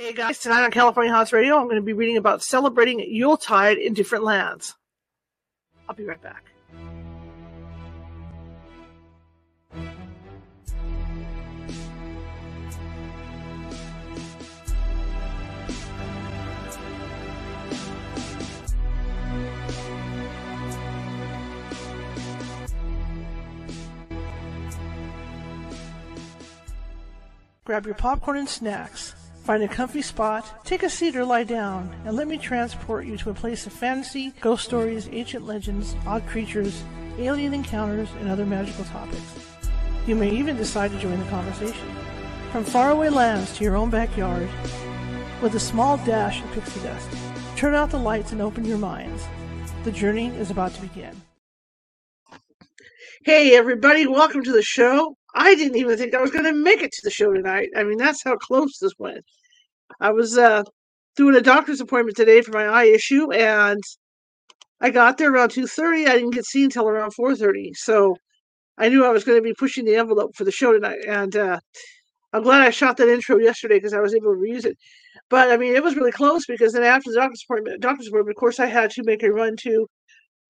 [0.00, 3.78] Hey guys, tonight on California Haunts Radio, I'm going to be reading about celebrating Yuletide
[3.78, 4.76] in different lands.
[5.88, 6.44] I'll be right back.
[27.64, 29.17] Grab your popcorn and snacks.
[29.48, 33.16] Find a comfy spot, take a seat or lie down, and let me transport you
[33.16, 36.84] to a place of fantasy, ghost stories, ancient legends, odd creatures,
[37.16, 39.56] alien encounters, and other magical topics.
[40.06, 41.88] You may even decide to join the conversation.
[42.52, 44.50] From faraway lands to your own backyard,
[45.40, 47.08] with a small dash of pixie dust.
[47.56, 49.26] Turn out the lights and open your minds.
[49.82, 51.22] The journey is about to begin.
[53.24, 55.16] Hey, everybody, welcome to the show.
[55.34, 57.70] I didn't even think I was going to make it to the show tonight.
[57.74, 59.24] I mean, that's how close this went.
[60.00, 60.62] I was uh,
[61.16, 63.82] doing a doctor's appointment today for my eye issue, and
[64.80, 66.08] I got there around 2.30.
[66.08, 67.76] I didn't get seen until around 4.30.
[67.76, 68.16] So
[68.78, 70.98] I knew I was going to be pushing the envelope for the show tonight.
[71.06, 71.60] And uh,
[72.32, 74.76] I'm glad I shot that intro yesterday because I was able to reuse it.
[75.30, 78.36] But I mean, it was really close because then after the doctor's appointment, doctor's appointment,
[78.36, 79.86] of course, I had to make a run to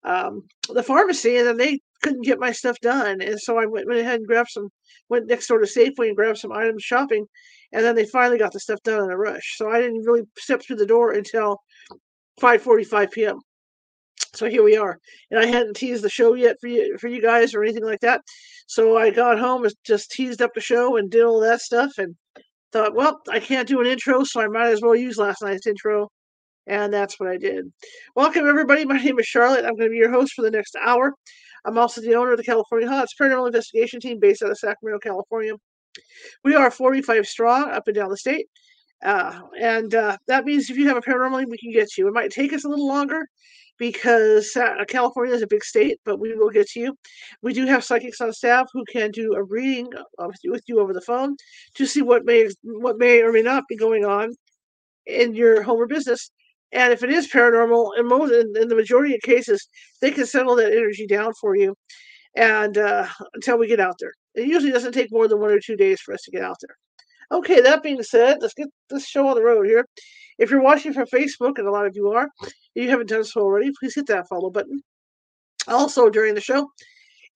[0.05, 3.91] um, the pharmacy, and then they couldn't get my stuff done, and so I went,
[3.91, 4.69] ahead and grabbed some,
[5.09, 7.27] went next door to Safeway and grabbed some items shopping,
[7.73, 9.57] and then they finally got the stuff done in a rush.
[9.57, 11.59] So I didn't really step through the door until
[12.41, 13.39] 5:45 p.m.
[14.35, 14.99] So here we are,
[15.31, 18.01] and I hadn't teased the show yet for you for you guys or anything like
[18.01, 18.21] that.
[18.67, 21.93] So I got home and just teased up the show and did all that stuff,
[21.99, 22.15] and
[22.73, 25.67] thought, well, I can't do an intro, so I might as well use last night's
[25.67, 26.09] intro
[26.69, 27.73] and that's what I did.
[28.15, 28.85] Welcome, everybody.
[28.85, 29.65] My name is Charlotte.
[29.65, 31.15] I'm going to be your host for the next hour.
[31.65, 32.89] I'm also the owner of the California
[33.21, 35.55] Paranormal Investigation Team based out of Sacramento, California.
[36.45, 38.47] We are 45 strong up and down the state.
[39.05, 42.09] Uh, and uh, that means if you have a paranormal, we can get to you.
[42.09, 43.27] It might take us a little longer
[43.79, 46.99] because uh, California is a big state, but we will get to you.
[47.43, 49.89] We do have psychics on staff who can do a reading
[50.45, 51.37] with you over the phone
[51.75, 54.35] to see what may what may or may not be going on
[55.07, 56.31] in your home or business.
[56.73, 59.69] And if it is paranormal, in most in, in the majority of cases,
[60.01, 61.75] they can settle that energy down for you,
[62.37, 64.13] and uh, until we get out there.
[64.35, 66.57] It usually doesn't take more than one or two days for us to get out
[66.61, 66.77] there.
[67.39, 69.87] Okay, that being said, let's get this show on the road here.
[70.39, 72.29] If you're watching from Facebook, and a lot of you are,
[72.75, 74.81] you haven't done so already, please hit that follow button.
[75.67, 76.69] Also, during the show,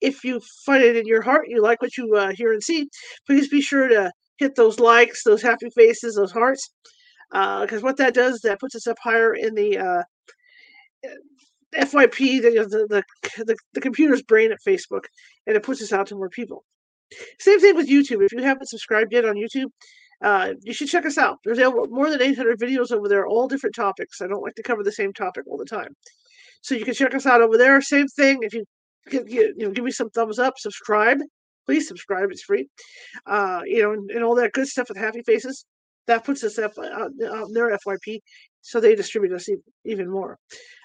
[0.00, 2.88] if you find it in your heart, you like what you uh, hear and see,
[3.26, 6.70] please be sure to hit those likes, those happy faces, those hearts
[7.32, 10.02] because uh, what that does is that puts us up higher in the uh,
[11.74, 13.02] FYP, the, the,
[13.44, 15.04] the the computer's brain at Facebook,
[15.46, 16.64] and it puts us out to more people.
[17.38, 18.22] Same thing with YouTube.
[18.24, 19.70] If you haven't subscribed yet on YouTube,
[20.22, 21.38] uh, you should check us out.
[21.44, 24.20] There's more than 800 videos over there, all different topics.
[24.20, 25.96] I don't like to cover the same topic all the time,
[26.60, 27.80] so you can check us out over there.
[27.80, 28.40] Same thing.
[28.42, 28.64] If you
[29.10, 31.20] you know give me some thumbs up, subscribe.
[31.64, 32.30] Please subscribe.
[32.30, 32.68] It's free.
[33.26, 35.64] Uh, you know, and, and all that good stuff with happy faces
[36.06, 38.20] that puts us up on their FYP,
[38.60, 39.48] so they distribute us
[39.84, 40.38] even more.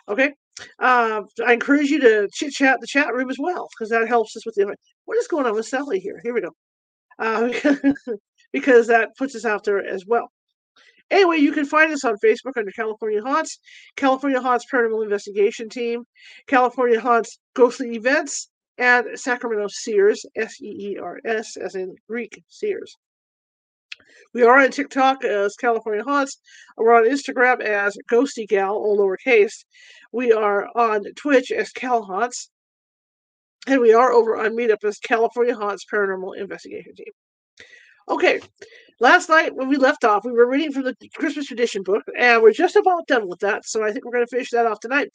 [0.10, 0.34] Okay,
[0.80, 4.36] uh, I encourage you to chit chat the chat room as well because that helps
[4.36, 4.76] us with the.
[5.06, 6.20] What is going on with Sally here?
[6.24, 6.52] Here we go,
[7.20, 7.50] uh,
[8.54, 10.30] because that puts us out there as well.
[11.10, 13.60] Anyway, you can find us on Facebook under California Haunts,
[13.96, 16.04] California Haunts Paranormal Investigation Team,
[16.48, 22.44] California Haunts Ghostly Events, and Sacramento Seers, S E E R S, as in Greek
[22.50, 22.94] Seers.
[24.34, 26.40] We are on TikTok as California Haunts.
[26.78, 29.64] We're on Instagram as Ghosty Gal, all lowercase.
[30.12, 32.50] We are on Twitch as Cal Haunts.
[33.68, 37.14] And we are over on Meetup as California Haunts Paranormal Investigation Team.
[38.10, 38.40] Okay,
[39.02, 42.42] last night when we left off, we were reading from the Christmas tradition book, and
[42.42, 43.66] we're just about done with that.
[43.66, 45.10] So I think we're going to finish that off tonight.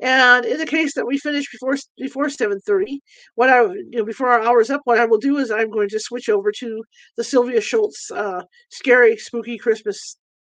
[0.00, 3.00] And in the case that we finish before before seven thirty,
[3.34, 5.88] what I you know before our hour's up, what I will do is I'm going
[5.88, 6.84] to switch over to
[7.16, 10.16] the Sylvia Shults uh, scary spooky Christmas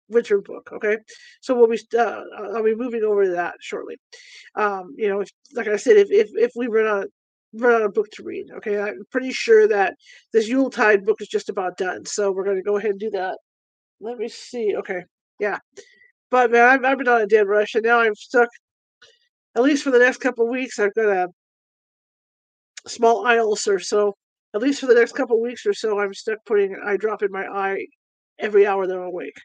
[0.10, 0.70] winter book.
[0.74, 0.98] Okay,
[1.42, 2.22] so we'll be uh,
[2.54, 3.96] I'll be moving over to that shortly.
[4.56, 7.08] Um, you know, if, like I said, if if if we run out
[7.54, 8.52] run out of book to read.
[8.58, 9.96] Okay, I'm pretty sure that
[10.34, 13.10] this Yuletide book is just about done, so we're going to go ahead and do
[13.12, 13.38] that.
[14.00, 14.76] Let me see.
[14.78, 15.04] Okay,
[15.40, 15.60] yeah,
[16.32, 18.50] but man, I've, I've been on a dead rush, and now I'm stuck.
[19.56, 21.28] At least for the next couple of weeks, I've got a
[22.88, 24.16] small eye ulcer, so
[24.56, 26.98] at least for the next couple of weeks or so, I'm stuck putting an eye
[26.98, 27.86] drop in my eye
[28.40, 29.38] every hour that I'm awake.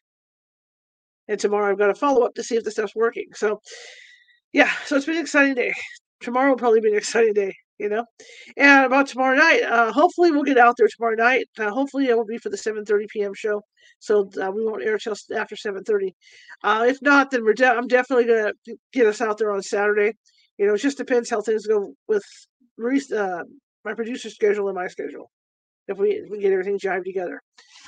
[1.28, 3.28] And tomorrow I've got a follow up to see if the stuff's working.
[3.34, 3.60] So,
[4.52, 5.72] yeah, so it's been an exciting day
[6.22, 7.54] tomorrow will probably be an exciting day.
[7.78, 8.04] You know.
[8.56, 11.46] And about tomorrow night, uh, hopefully we'll get out there tomorrow night.
[11.58, 13.32] Uh, hopefully it will be for the 7:30 p.m.
[13.34, 13.62] show,
[13.98, 16.14] so uh, we won't air till after 7:30.
[16.64, 18.52] Uh, if not, then we're de- I'm definitely gonna
[18.92, 20.12] get us out there on Saturday.
[20.58, 22.24] You know, it just depends how things go with
[23.12, 23.44] uh,
[23.84, 25.30] my producer's schedule and my schedule.
[25.88, 27.40] If we, if we get everything jived together,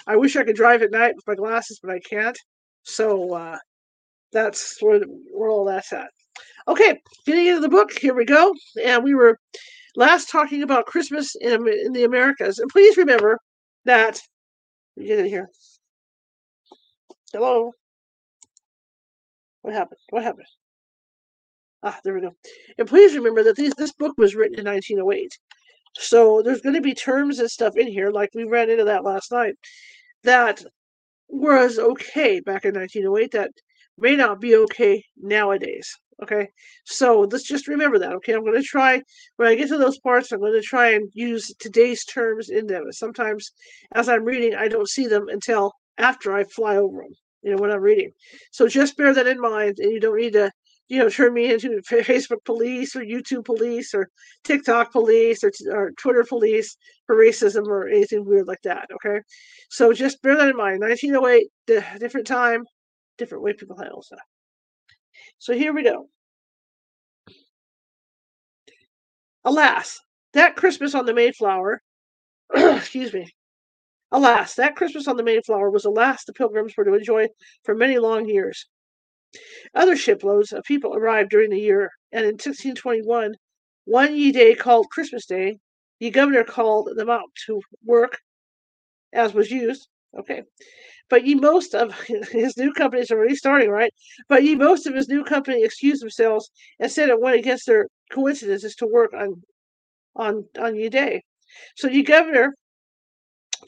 [0.07, 2.39] I wish I could drive at night with my glasses, but I can't.
[2.85, 3.59] So uh,
[4.33, 5.01] that's where
[5.33, 6.11] where all that's at.
[6.66, 7.93] Okay, getting into the book.
[7.99, 8.55] Here we go.
[8.82, 9.38] And we were
[9.96, 12.58] last talking about Christmas in, in the Americas.
[12.58, 13.38] And please remember
[13.84, 14.19] that,
[14.99, 15.49] get in here.
[17.32, 17.72] Hello?
[19.62, 20.00] What happened?
[20.11, 20.46] What happened?
[21.82, 22.34] Ah, there we go.
[22.78, 25.38] And please remember that these, this book was written in 1908.
[25.96, 29.05] So there's going to be terms and stuff in here, like we ran into that
[29.05, 29.55] last night,
[30.25, 30.64] that
[31.28, 33.50] was okay back in 1908 that
[33.99, 35.96] may not be okay nowadays.
[36.23, 36.49] Okay,
[36.85, 38.12] so let's just remember that.
[38.12, 39.02] Okay, I'm going to try
[39.37, 42.67] when I get to those parts, I'm going to try and use today's terms in
[42.67, 42.85] them.
[42.93, 43.50] Sometimes,
[43.94, 47.12] as I'm reading, I don't see them until after I fly over them.
[47.43, 48.11] You know, when I'm reading.
[48.52, 50.50] So just bear that in mind, and you don't need to,
[50.88, 54.08] you know, turn me into Facebook police or YouTube police or
[54.44, 56.76] TikTok police or, or Twitter police
[57.06, 58.88] for racism or anything weird like that.
[58.94, 59.20] Okay,
[59.69, 60.81] so just bear that in mind.
[60.81, 61.49] 1908,
[61.99, 62.64] different time,
[63.19, 64.20] different way people handle stuff.
[65.38, 66.08] So here we go.
[69.44, 70.00] Alas,
[70.32, 71.82] that Christmas on the Mayflower,
[72.55, 73.31] excuse me,
[74.11, 77.28] alas, that Christmas on the Mayflower was the last the pilgrims were to enjoy
[77.62, 78.66] for many long years.
[79.75, 83.34] Other shiploads of people arrived during the year, and in 1621,
[83.84, 85.58] one ye day called Christmas Day,
[86.00, 88.19] the governor called them out to work,
[89.12, 89.88] as was used.
[90.19, 90.43] Okay.
[91.11, 91.95] But ye most of
[92.31, 93.93] his new companies are already starting, right?
[94.29, 97.89] But ye most of his new company excused themselves and said it went against their
[98.11, 99.43] coincidences to work on
[100.17, 101.23] on on ye day.
[101.77, 102.55] So ye governor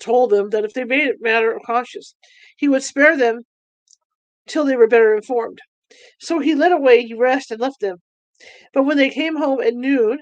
[0.01, 2.15] told them that if they made it matter of conscience,
[2.57, 3.43] he would spare them
[4.47, 5.61] till they were better informed.
[6.21, 7.99] So he led away ye rest and left them.
[8.75, 10.19] But when they came home at noon,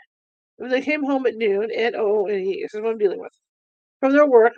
[0.56, 3.20] when they came home at noon, and oh, and he, this is what I'm dealing
[3.20, 3.32] with,
[4.00, 4.54] from their work,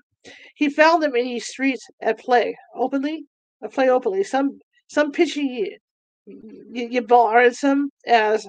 [0.54, 3.24] he found them in the streets at play, openly,
[3.62, 4.24] at play openly.
[4.24, 4.58] Some
[4.88, 5.78] some pitching
[6.26, 8.46] you, ball, and some as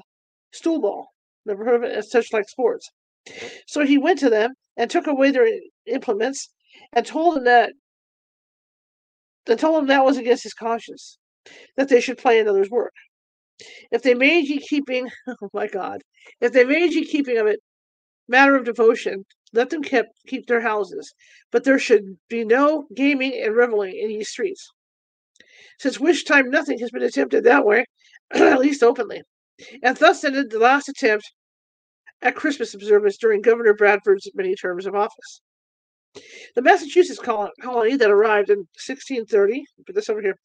[0.51, 1.07] stool ball.
[1.45, 2.89] Never heard of it as such like sports.
[3.67, 5.47] So he went to them and took away their
[5.85, 6.49] implements
[6.93, 7.73] and told them that
[9.47, 11.17] and told them that was against his conscience,
[11.77, 12.93] that they should play another's work.
[13.91, 16.01] If they made ye keeping, oh my God,
[16.41, 17.59] if they made ye keeping of it
[18.27, 21.13] matter of devotion, let them keep, keep their houses,
[21.51, 24.69] but there should be no gaming and reveling in these streets.
[25.79, 27.85] Since which time nothing has been attempted that way,
[28.31, 29.21] at least openly.
[29.81, 31.31] And thus ended the last attempt
[32.21, 35.41] at Christmas observance during Governor Bradford's many terms of office.
[36.55, 40.37] The Massachusetts colony that arrived in 1630, put this over here,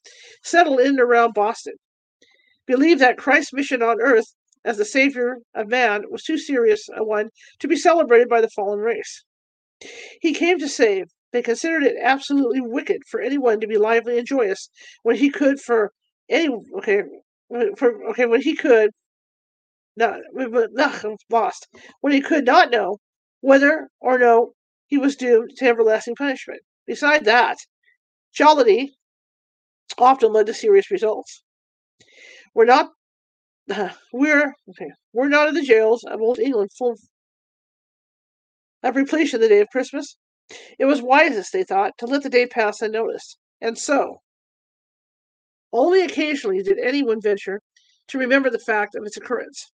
[0.43, 1.75] settled in and around Boston.
[2.66, 4.34] Believed that Christ's mission on earth
[4.64, 8.50] as the savior of man was too serious a one to be celebrated by the
[8.50, 9.25] fallen race.
[10.20, 11.06] He came to save.
[11.32, 14.69] They considered it absolutely wicked for anyone to be lively and joyous
[15.03, 15.93] when he could for
[16.29, 16.49] any
[16.79, 17.03] okay
[17.76, 18.91] for okay when he could
[19.97, 21.69] not I'm lost
[22.00, 22.99] when he could not know
[23.41, 24.55] whether or no
[24.87, 26.61] he was doomed to everlasting punishment.
[26.87, 27.56] Beside that,
[28.32, 28.94] jollity
[29.99, 31.43] often led to serious results.
[32.55, 32.93] We're not
[34.12, 34.90] we're okay.
[35.12, 36.96] We're not in the jails of old England full
[38.82, 40.16] of, repletion the day of Christmas.
[40.78, 43.38] It was wisest, they thought, to let the day pass unnoticed.
[43.60, 44.20] And so,
[45.72, 47.60] only occasionally did anyone venture
[48.08, 49.70] to remember the fact of its occurrence.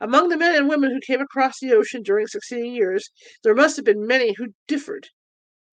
[0.00, 3.10] Among the men and women who came across the ocean during succeeding years,
[3.44, 5.08] there must have been many who differed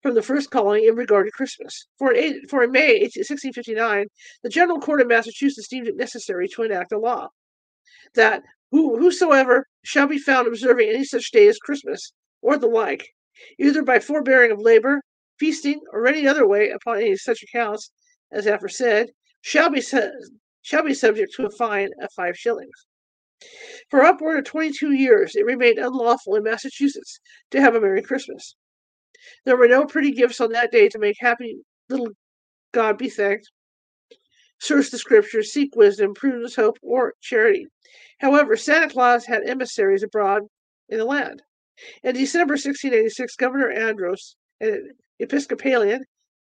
[0.01, 1.88] from the first colony in regard to Christmas.
[1.98, 4.08] For in, for in May 1659,
[4.43, 7.29] the General Court of Massachusetts deemed it necessary to enact a law
[8.16, 13.08] that who, whosoever shall be found observing any such day as Christmas, or the like,
[13.60, 15.02] either by forbearing of labor,
[15.40, 17.92] feasting, or any other way upon any such accounts
[18.32, 19.12] as aforesaid,
[19.42, 19.82] shall be
[20.62, 22.86] shall be subject to a fine of five shillings.
[23.90, 27.20] For upward of twenty-two years it remained unlawful in Massachusetts
[27.52, 28.56] to have a Merry Christmas.
[29.46, 31.58] There were no pretty gifts on that day to make happy
[31.90, 32.10] little
[32.72, 33.50] God be thanked.
[34.63, 37.67] Search the scriptures, seek wisdom, prudence, hope, or charity.
[38.20, 40.43] However, Santa Claus had emissaries abroad
[40.88, 41.41] in the land.
[42.01, 46.05] In December 1686, Governor Andros, an Episcopalian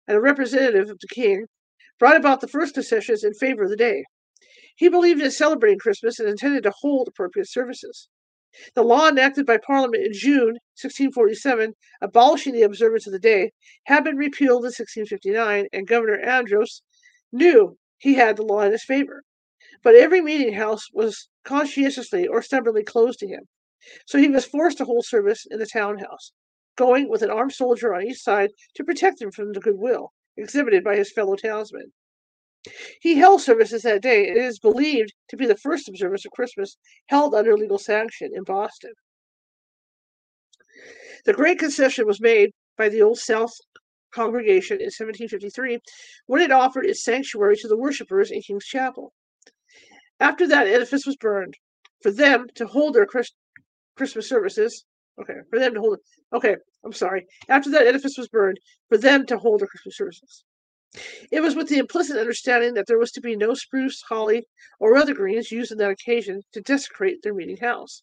[0.09, 1.45] and a representative of the king,
[1.99, 4.03] brought about the first concessions in favor of the day.
[4.77, 8.09] He believed in celebrating Christmas and intended to hold appropriate services.
[8.75, 13.51] The law enacted by Parliament in June 1647, abolishing the observance of the day,
[13.85, 16.81] had been repealed in 1659, and Governor Andros
[17.31, 19.23] knew he had the law in his favor.
[19.83, 23.49] But every meeting house was conscientiously or stubbornly closed to him,
[24.07, 26.33] so he was forced to hold service in the town house,
[26.77, 30.85] going with an armed soldier on each side to protect him from the goodwill exhibited
[30.85, 31.93] by his fellow townsmen.
[33.01, 34.29] He held services that day.
[34.29, 36.77] and It is believed to be the first observance of Christmas
[37.07, 38.93] held under legal sanction in Boston.
[41.25, 43.53] The great concession was made by the Old South
[44.17, 45.79] congregation in 1753
[46.27, 49.13] when it offered its sanctuary to the worshippers in King's Chapel.
[50.19, 51.55] After that edifice was burned,
[52.03, 53.37] for them to hold their Christ-
[53.97, 54.85] Christmas services,
[55.21, 55.99] okay, for them to hold,
[56.33, 57.27] okay, I'm sorry.
[57.49, 58.59] After that edifice was burned,
[58.89, 60.45] for them to hold their Christmas services.
[61.31, 64.47] It was with the implicit understanding that there was to be no spruce, holly,
[64.81, 68.03] or other greens used on that occasion to desecrate their meeting house.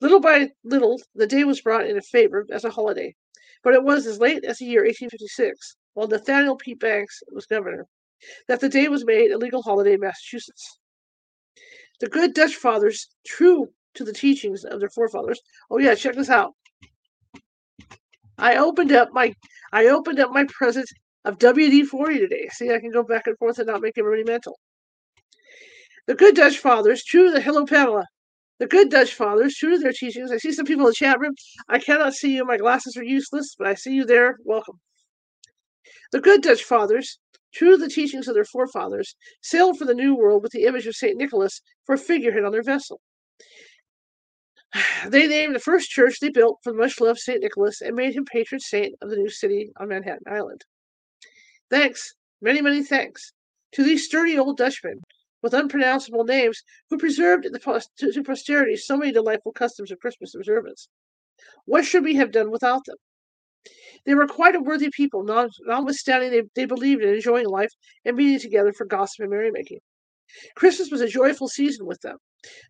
[0.00, 3.14] Little by little, the day was brought into favor as a holiday,
[3.62, 6.74] but it was as late as the year 1856, while Nathaniel P.
[6.74, 7.86] Banks was governor,
[8.48, 10.78] that the day was made a legal holiday in Massachusetts.
[12.00, 15.40] The good Dutch fathers, true to the teachings of their forefathers,
[15.70, 16.54] oh yeah, check this out.
[18.38, 19.34] I opened up my
[19.72, 20.88] I opened up my present
[21.24, 22.48] of WD-40 today.
[22.50, 24.58] See, I can go back and forth and not make everybody mental.
[26.06, 28.06] The good Dutch fathers, true to the hello Pamela.
[28.60, 30.30] The good Dutch fathers, true to their teachings.
[30.30, 31.34] I see some people in the chat room.
[31.70, 32.44] I cannot see you.
[32.44, 34.36] My glasses are useless, but I see you there.
[34.44, 34.78] Welcome.
[36.12, 37.18] The good Dutch fathers,
[37.54, 40.86] true to the teachings of their forefathers, sailed for the New World with the image
[40.86, 41.16] of St.
[41.16, 43.00] Nicholas for a figurehead on their vessel.
[45.08, 47.40] They named the first church they built for the much loved St.
[47.40, 50.60] Nicholas and made him patron saint of the new city on Manhattan Island.
[51.70, 53.32] Thanks, many, many thanks
[53.72, 55.00] to these sturdy old Dutchmen
[55.42, 60.88] with unpronounceable names who preserved the, to, posterity so many delightful customs of Christmas observance.
[61.64, 62.96] What should we have done without them?
[64.06, 67.72] They were quite a worthy people, notwithstanding they, they believed in enjoying life
[68.04, 69.80] and meeting together for gossip and merrymaking.
[70.54, 72.16] Christmas was a joyful season with them.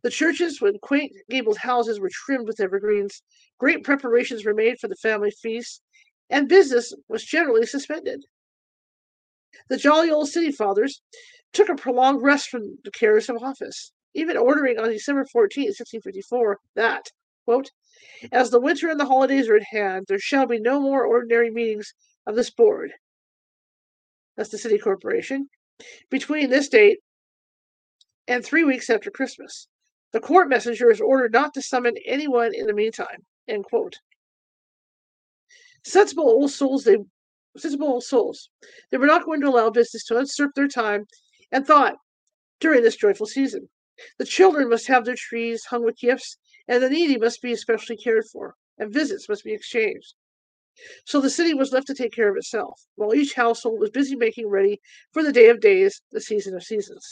[0.03, 3.23] The churches with quaint gabled houses were trimmed with evergreens.
[3.59, 5.83] Great preparations were made for the family feast,
[6.29, 8.25] and business was generally suspended.
[9.69, 11.03] The jolly old city fathers
[11.52, 16.59] took a prolonged rest from the cares of office, even ordering on December 14, 1654,
[16.76, 17.07] that,
[17.45, 17.71] quote,
[18.33, 21.50] as the winter and the holidays are at hand, there shall be no more ordinary
[21.50, 21.92] meetings
[22.26, 22.92] of this board.
[24.37, 25.49] That's the city corporation.
[26.11, 26.99] Between this date
[28.30, 29.66] and three weeks after Christmas.
[30.12, 33.25] The court messenger is ordered not to summon anyone in the meantime.
[33.49, 33.99] End quote.
[35.85, 36.99] Sensible old souls, they
[37.57, 38.49] sensible old souls.
[38.90, 41.07] They were not going to allow business to usurp their time
[41.52, 41.97] and thought
[42.61, 43.69] during this joyful season.
[44.19, 46.38] The children must have their trees hung with gifts,
[46.69, 50.14] and the needy must be especially cared for, and visits must be exchanged.
[51.04, 54.16] So the city was left to take care of itself, while each household was busy
[54.16, 54.80] making ready
[55.12, 57.04] for the day of days, the season of seasons.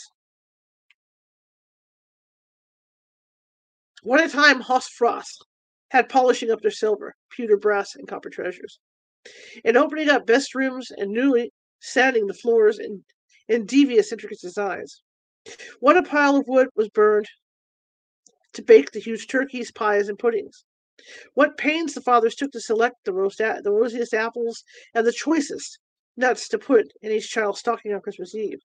[4.01, 5.41] One at a time, Hofstrosse
[5.89, 8.79] had polishing up their silver, pewter, brass, and copper treasures,
[9.65, 13.03] and opening up best rooms and newly sanding the floors in,
[13.49, 15.01] in devious, intricate designs.
[15.79, 17.27] What a pile of wood was burned
[18.53, 20.63] to bake the huge turkeys, pies, and puddings.
[21.33, 24.63] What pains the fathers took to select the, roast a- the rosiest apples
[24.93, 25.79] and the choicest
[26.17, 28.59] nuts to put in each child's stocking on Christmas Eve.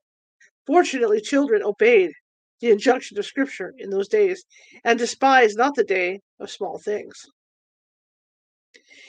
[0.66, 2.12] Fortunately, children obeyed
[2.60, 4.44] the injunction of Scripture in those days,
[4.84, 7.26] and despise not the day of small things.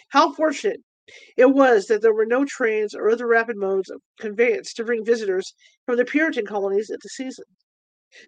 [0.09, 0.81] How fortunate
[1.37, 5.05] it was that there were no trains or other rapid modes of conveyance to bring
[5.05, 5.53] visitors
[5.85, 7.45] from the Puritan colonies at the season.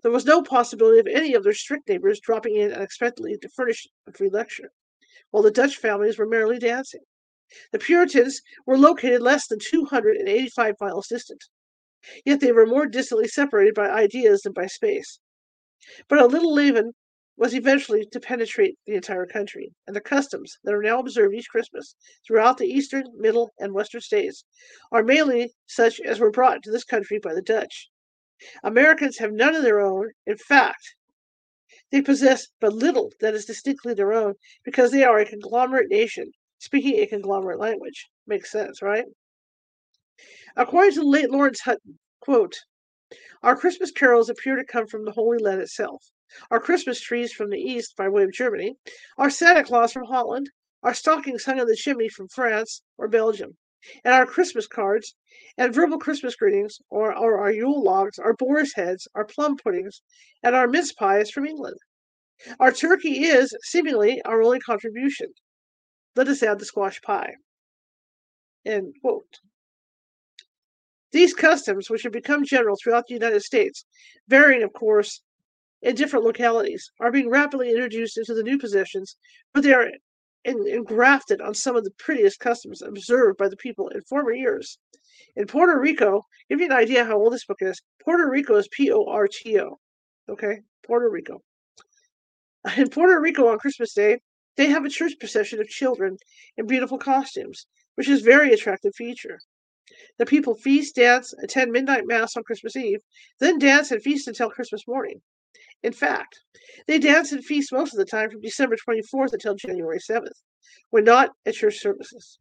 [0.03, 3.87] There was no possibility of any of their strict neighbors dropping in unexpectedly to furnish
[4.07, 4.71] a free lecture,
[5.31, 7.01] while the Dutch families were merrily dancing.
[7.71, 11.43] The Puritans were located less than 285 miles distant,
[12.25, 15.19] Yet they were more distantly separated by ideas than by space.
[16.07, 16.93] But a little leaven
[17.37, 21.49] was eventually to penetrate the entire country, and the customs that are now observed each
[21.49, 24.43] Christmas throughout the eastern, middle, and western states
[24.91, 27.89] are mainly such as were brought to this country by the Dutch.
[28.63, 30.09] Americans have none of their own.
[30.25, 30.95] In fact,
[31.91, 34.33] they possess but little that is distinctly their own
[34.65, 38.07] because they are a conglomerate nation speaking a conglomerate language.
[38.25, 39.05] Makes sense, right?
[40.55, 42.55] According to the late Laurence Hutton, quote,
[43.43, 46.03] our Christmas carols appear to come from the Holy Land itself.
[46.51, 48.75] Our Christmas trees from the east by way of Germany,
[49.17, 50.49] our Santa Claus from Holland,
[50.83, 53.57] our stockings hung on the chimney from France or Belgium,
[54.03, 55.15] and our Christmas cards
[55.57, 60.01] and verbal Christmas greetings, or, or our Yule logs, our boar's heads, our plum puddings,
[60.43, 61.77] and our mince pies from England.
[62.59, 65.33] Our turkey is, seemingly, our only contribution.
[66.15, 67.35] Let us add the squash pie.
[68.65, 69.39] End quote.
[71.11, 73.85] These customs, which have become general throughout the United States,
[74.27, 75.21] varying, of course,
[75.81, 79.15] in different localities, are being rapidly introduced into the new possessions,
[79.53, 79.91] but they are
[80.45, 84.79] engrafted on some of the prettiest customs observed by the people in former years.
[85.35, 87.81] In Puerto Rico, give you an idea how old this book is.
[88.03, 89.79] Puerto Rico is P O R T O.
[90.29, 91.41] Okay, Puerto Rico.
[92.77, 94.19] In Puerto Rico on Christmas Day,
[94.57, 96.17] they have a church procession of children
[96.57, 99.39] in beautiful costumes, which is a very attractive feature.
[100.17, 102.99] The people feast, dance, attend midnight mass on Christmas Eve,
[103.39, 105.21] then dance and feast until Christmas morning.
[105.83, 106.41] In fact,
[106.87, 110.41] they dance and feast most of the time from December 24th until January 7th,
[110.89, 112.39] when not at church services.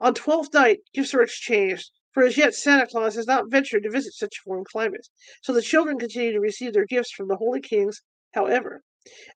[0.00, 3.90] On Twelfth Night, gifts are exchanged, for as yet Santa Claus has not ventured to
[3.90, 5.08] visit such a warm climate,
[5.42, 8.02] so the children continue to receive their gifts from the holy kings,
[8.32, 8.82] however,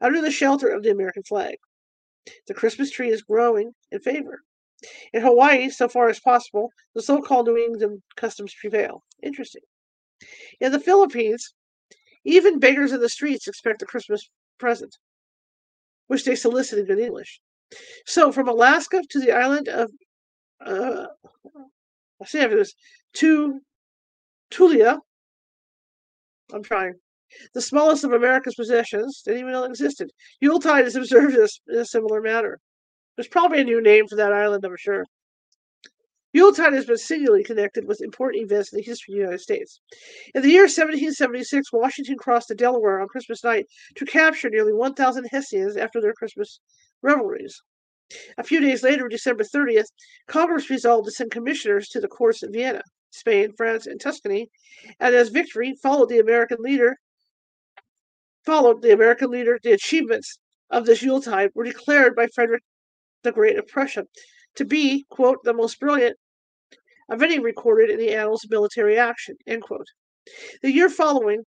[0.00, 1.56] under the shelter of the American flag.
[2.46, 4.42] The Christmas tree is growing in favor.
[5.12, 9.02] In Hawaii, so far as possible, the so called New England customs prevail.
[9.22, 9.62] Interesting.
[10.60, 11.54] In the Philippines,
[12.24, 14.96] even beggars in the streets expect a Christmas present,
[16.06, 17.40] which they solicit in good English.
[18.06, 19.90] So, from Alaska to the island of
[20.64, 21.06] uh,
[22.20, 22.74] I see it was
[23.14, 23.60] to
[24.50, 24.98] Tulia.
[26.52, 26.94] I'm trying.
[27.54, 30.10] The smallest of America's possessions didn't even know existed.
[30.40, 32.58] Yuletide is observed in a similar manner.
[33.16, 35.04] There's probably a new name for that island, I'm sure.
[36.34, 39.80] Yuletide has been singularly connected with important events in the history of the United States.
[40.34, 43.66] In the year 1776, Washington crossed the Delaware on Christmas night
[43.96, 46.60] to capture nearly 1,000 Hessians after their Christmas
[47.02, 47.62] revelries.
[48.36, 49.86] A few days later, December 30th,
[50.26, 54.48] Congress resolved to send commissioners to the courts in Vienna, Spain, France, and Tuscany,
[55.00, 56.96] and as victory followed the American leader,
[58.44, 60.38] followed the American leader, the achievements
[60.70, 62.62] of this Yuletide were declared by Frederick
[63.22, 64.04] the Great of Prussia
[64.58, 66.16] to be, quote, the most brilliant
[67.08, 69.86] of any recorded in the annals of military action, end quote.
[70.62, 71.44] The year following,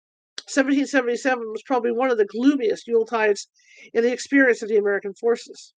[0.46, 3.48] 1777, was probably one of the gloomiest Yuletides
[3.94, 5.74] in the experience of the American forces.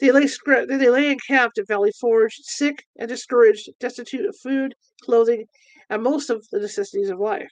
[0.00, 0.26] They lay,
[0.66, 5.46] they lay encamped at Valley Forge, sick and discouraged, destitute of food, clothing,
[5.90, 7.50] and most of the necessities of life.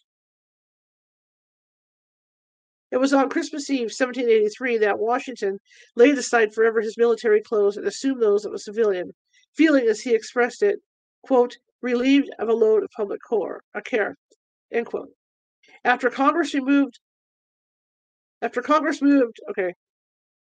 [2.92, 5.58] It was on Christmas Eve, 1783, that Washington
[5.96, 9.12] laid aside forever his military clothes and assumed those of a civilian,
[9.56, 10.78] feeling, as he expressed it,
[11.22, 14.16] quote, relieved of a load of public core, a care,
[14.72, 15.10] end quote.
[15.84, 17.00] After Congress removed,
[18.40, 19.74] after Congress moved, okay,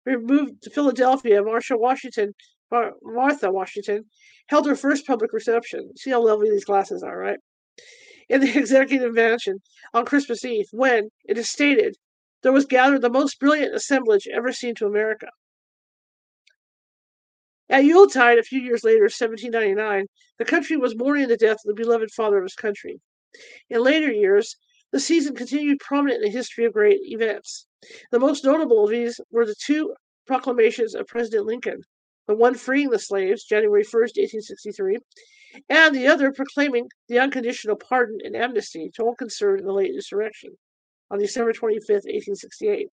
[0.06, 2.34] moved to Philadelphia, Martha Washington,
[2.70, 4.04] Martha Washington,
[4.48, 5.96] held her first public reception.
[5.96, 7.38] See how lovely these glasses are, right?
[8.28, 9.60] In the executive mansion
[9.92, 11.96] on Christmas Eve, when, it is stated,
[12.44, 15.28] there was gathered the most brilliant assemblage ever seen to America.
[17.70, 21.82] At Yuletide, a few years later, 1799, the country was mourning the death of the
[21.82, 23.00] beloved father of his country.
[23.70, 24.56] In later years,
[24.92, 27.66] the season continued prominent in the history of great events.
[28.12, 29.94] The most notable of these were the two
[30.26, 31.80] proclamations of President Lincoln,
[32.26, 34.98] the one freeing the slaves, January 1st, 1863,
[35.70, 39.94] and the other proclaiming the unconditional pardon and amnesty to all concerned in the late
[39.94, 40.58] insurrection
[41.14, 42.88] on December 25th, 1868.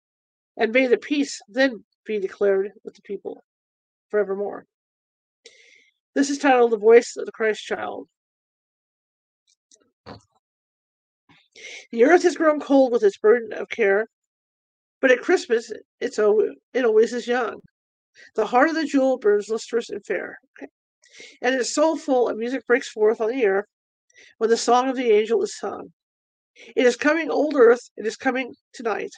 [0.58, 3.44] And may the peace then be declared with the people
[4.10, 4.68] forevermore.
[6.14, 8.08] This is titled The Voice of the Christ Child.
[11.92, 14.06] The earth has grown cold with its burden of care,
[15.02, 17.60] but at Christmas it's always, it always is young.
[18.36, 20.70] The heart of the jewel burns lustrous and fair, okay?
[21.42, 23.68] and its soul full of music breaks forth on the air
[24.38, 25.92] when the song of the angel is sung.
[26.76, 29.12] It is coming, old earth, it is coming tonight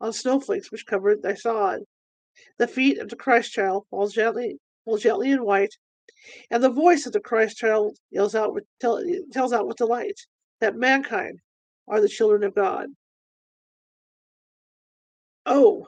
[0.00, 1.80] on snowflakes which cover thy sod.
[2.58, 5.74] The feet of the Christ child fall gently, fall gently in white,
[6.50, 10.18] and the voice of the Christ child yells out with, tell, tells out with delight
[10.60, 11.40] that mankind
[11.86, 12.88] are the children of God.
[15.46, 15.86] Oh,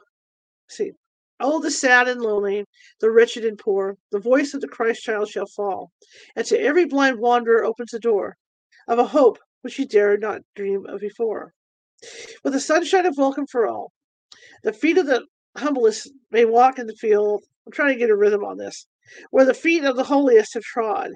[0.69, 0.91] see,
[1.39, 2.65] oh, the sad and lonely,
[2.99, 5.91] the wretched and poor, the voice of the Christ child shall fall,
[6.35, 8.37] and to every blind wanderer opens the door
[8.87, 11.51] of a hope which he dared not dream of before.
[12.43, 13.91] With the sunshine of welcome for all,
[14.61, 15.25] the feet of the
[15.57, 17.43] humblest may walk in the field.
[17.65, 18.85] I'm trying to get a rhythm on this,
[19.31, 21.13] where the feet of the holiest have trod.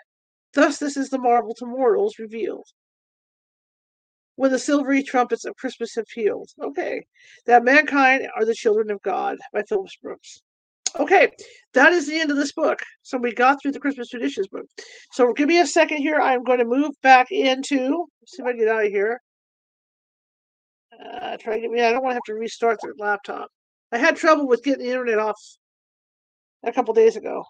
[0.54, 2.66] Thus, this is the marvel to mortals revealed
[4.36, 6.50] when the silvery trumpets of Christmas have pealed.
[6.60, 7.06] Okay.
[7.46, 10.42] That mankind are the children of God by Phillips Brooks.
[10.98, 11.32] Okay,
[11.74, 12.80] that is the end of this book.
[13.04, 14.66] So we got through the Christmas traditions book.
[15.12, 16.20] So give me a second here.
[16.20, 18.06] I'm going to move back into.
[18.26, 19.20] see if I can get out of here.
[20.94, 21.82] Uh, try to get me.
[21.82, 23.50] I don't want to have to restart the laptop.
[23.92, 25.40] I had trouble with getting the internet off
[26.64, 27.44] a couple days ago.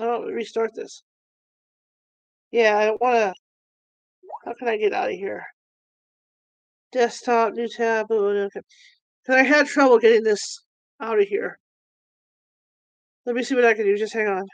[0.00, 1.02] I'll restart this.
[2.50, 3.34] Yeah, I don't want to.
[4.44, 5.44] How can I get out of here?
[6.92, 8.10] Desktop, new tab.
[8.10, 8.60] Okay.
[9.22, 10.58] Because I had trouble getting this
[11.00, 11.58] out of here.
[13.26, 13.96] Let me see what I can do.
[13.96, 14.46] Just hang on.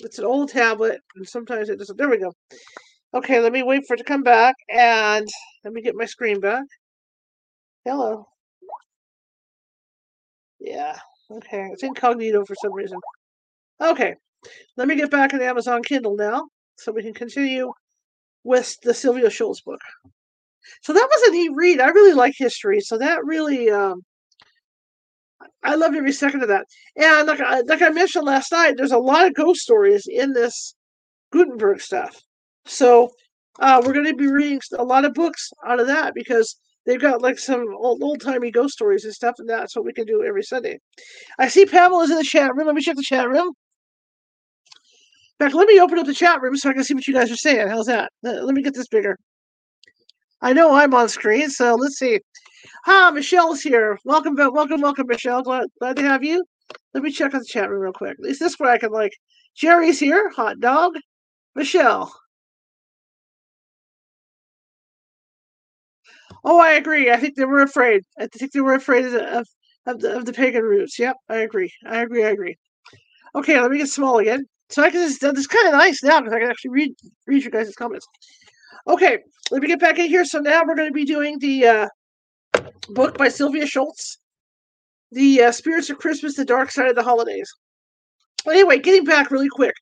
[0.00, 1.96] It's an old tablet, and sometimes it doesn't.
[1.96, 2.32] There we go.
[3.14, 5.26] Okay, let me wait for it to come back, and
[5.64, 6.64] let me get my screen back.
[7.84, 8.26] Hello.
[10.60, 10.98] Yeah,
[11.30, 11.68] okay.
[11.72, 12.98] It's incognito for some reason.
[13.80, 14.14] Okay,
[14.76, 17.72] let me get back in Amazon Kindle now, so we can continue
[18.44, 19.80] with the Sylvia Shults book.
[20.82, 21.80] So that was a neat read.
[21.80, 24.02] I really like history, so that really um,
[25.64, 26.66] I loved every second of that.
[26.96, 30.32] And like I, like I mentioned last night, there's a lot of ghost stories in
[30.32, 30.74] this
[31.32, 32.20] Gutenberg stuff.
[32.66, 33.10] So
[33.60, 37.00] uh, we're going to be reading a lot of books out of that because they've
[37.00, 40.24] got like some old timey ghost stories and stuff, and that's what we can do
[40.24, 40.78] every Sunday.
[41.38, 42.66] I see Pamela's in the chat room.
[42.66, 43.52] Let me check the chat room.
[45.38, 47.30] Fact, let me open up the chat room so I can see what you guys
[47.30, 47.68] are saying.
[47.68, 48.12] How's that?
[48.22, 49.16] Let me get this bigger.
[50.40, 52.20] I know I'm on screen, so let's see.
[52.84, 53.98] Hi, Michelle's here.
[54.04, 55.42] Welcome, welcome, welcome, Michelle.
[55.42, 56.44] Glad, glad to have you.
[56.92, 58.12] Let me check out the chat room real quick.
[58.12, 59.12] At least this way I can like.
[59.56, 60.30] Jerry's here.
[60.30, 60.94] Hot dog.
[61.54, 62.12] Michelle.
[66.44, 67.10] Oh, I agree.
[67.10, 68.02] I think they were afraid.
[68.18, 69.46] I think they were afraid of the, of,
[69.86, 70.98] of the, of the pagan roots.
[70.98, 71.72] Yep, I agree.
[71.86, 72.24] I agree.
[72.24, 72.56] I agree.
[73.34, 74.44] Okay, let me get small again.
[74.68, 76.94] So I can just, it's kind of nice now because I can actually read
[77.26, 78.06] read your guys' comments.
[78.88, 79.18] Okay,
[79.50, 80.24] let me get back in here.
[80.24, 81.88] So now we're going to be doing the uh,
[82.88, 84.18] book by Sylvia Shults,
[85.12, 87.50] The uh, Spirits of Christmas, The Dark Side of the Holidays.
[88.48, 89.74] Anyway, getting back really quick,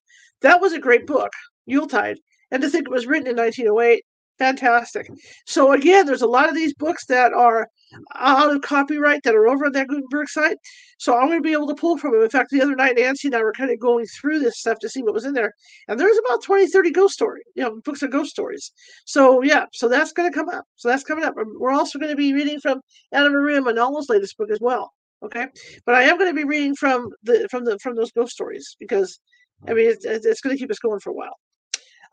[0.43, 1.33] that was a great book,
[1.67, 2.19] Yuletide.
[2.51, 4.05] And to think it was written in 1908,
[4.43, 5.09] fantastic.
[5.47, 7.69] So again, there's a lot of these books that are
[8.17, 10.57] out of copyright that are over on that Gutenberg site.
[10.99, 12.23] So I'm going to be able to pull from them.
[12.23, 14.79] In fact, the other night, Nancy and I were kind of going through this stuff
[14.81, 15.53] to see what was in there.
[15.87, 18.73] And there's about 20, 30 ghost story, you know, books of ghost stories.
[19.05, 20.65] So yeah, so that's going to come up.
[20.75, 21.35] So that's coming up.
[21.37, 22.81] We're also going to be reading from
[23.13, 24.93] Anna Maria Manala's latest book as well.
[25.25, 25.47] Okay.
[25.87, 28.77] But I am going to be reading from the from the from those ghost stories
[28.81, 29.21] because
[29.69, 31.37] I mean it's, it's going to keep us going for a while.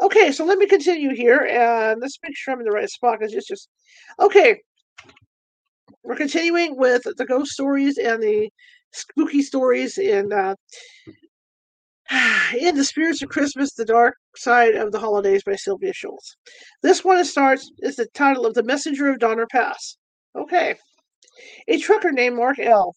[0.01, 3.19] Okay, so let me continue here, and let's make sure I'm in the right spot
[3.19, 3.67] because it's just
[4.19, 4.62] okay.
[6.03, 8.49] We're continuing with the ghost stories and the
[8.93, 10.55] spooky stories in uh,
[12.59, 16.35] in the spirits of Christmas, the dark side of the holidays by Sylvia Shults.
[16.81, 19.97] This one starts is the title of the Messenger of Donner Pass.
[20.33, 20.75] Okay,
[21.67, 22.95] a trucker named Mark L.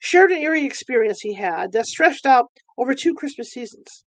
[0.00, 4.04] shared an eerie experience he had that stretched out over two Christmas seasons.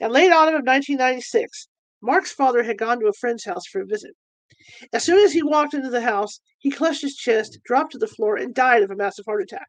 [0.00, 1.68] In late autumn of 1996,
[2.02, 4.14] Mark's father had gone to a friend's house for a visit.
[4.92, 8.06] As soon as he walked into the house, he clutched his chest, dropped to the
[8.06, 9.68] floor, and died of a massive heart attack.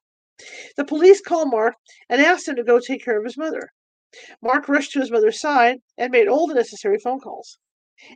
[0.75, 1.75] The police called Mark
[2.09, 3.69] and asked him to go take care of his mother.
[4.41, 7.57] Mark rushed to his mother's side and made all the necessary phone calls.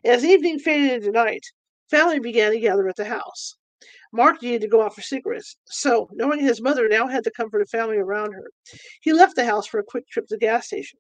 [0.04, 1.46] As evening faded into night,
[1.90, 3.56] family began to gather at the house.
[4.12, 7.62] Mark needed to go out for cigarettes, so, knowing his mother now had the comfort
[7.62, 8.50] of family around her,
[9.02, 11.00] he left the house for a quick trip to the gas station.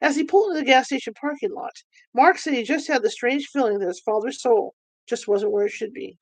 [0.00, 1.82] As he pulled into the gas station parking lot,
[2.12, 4.74] Mark said he just had the strange feeling that his father's soul
[5.06, 6.18] just wasn't where it should be.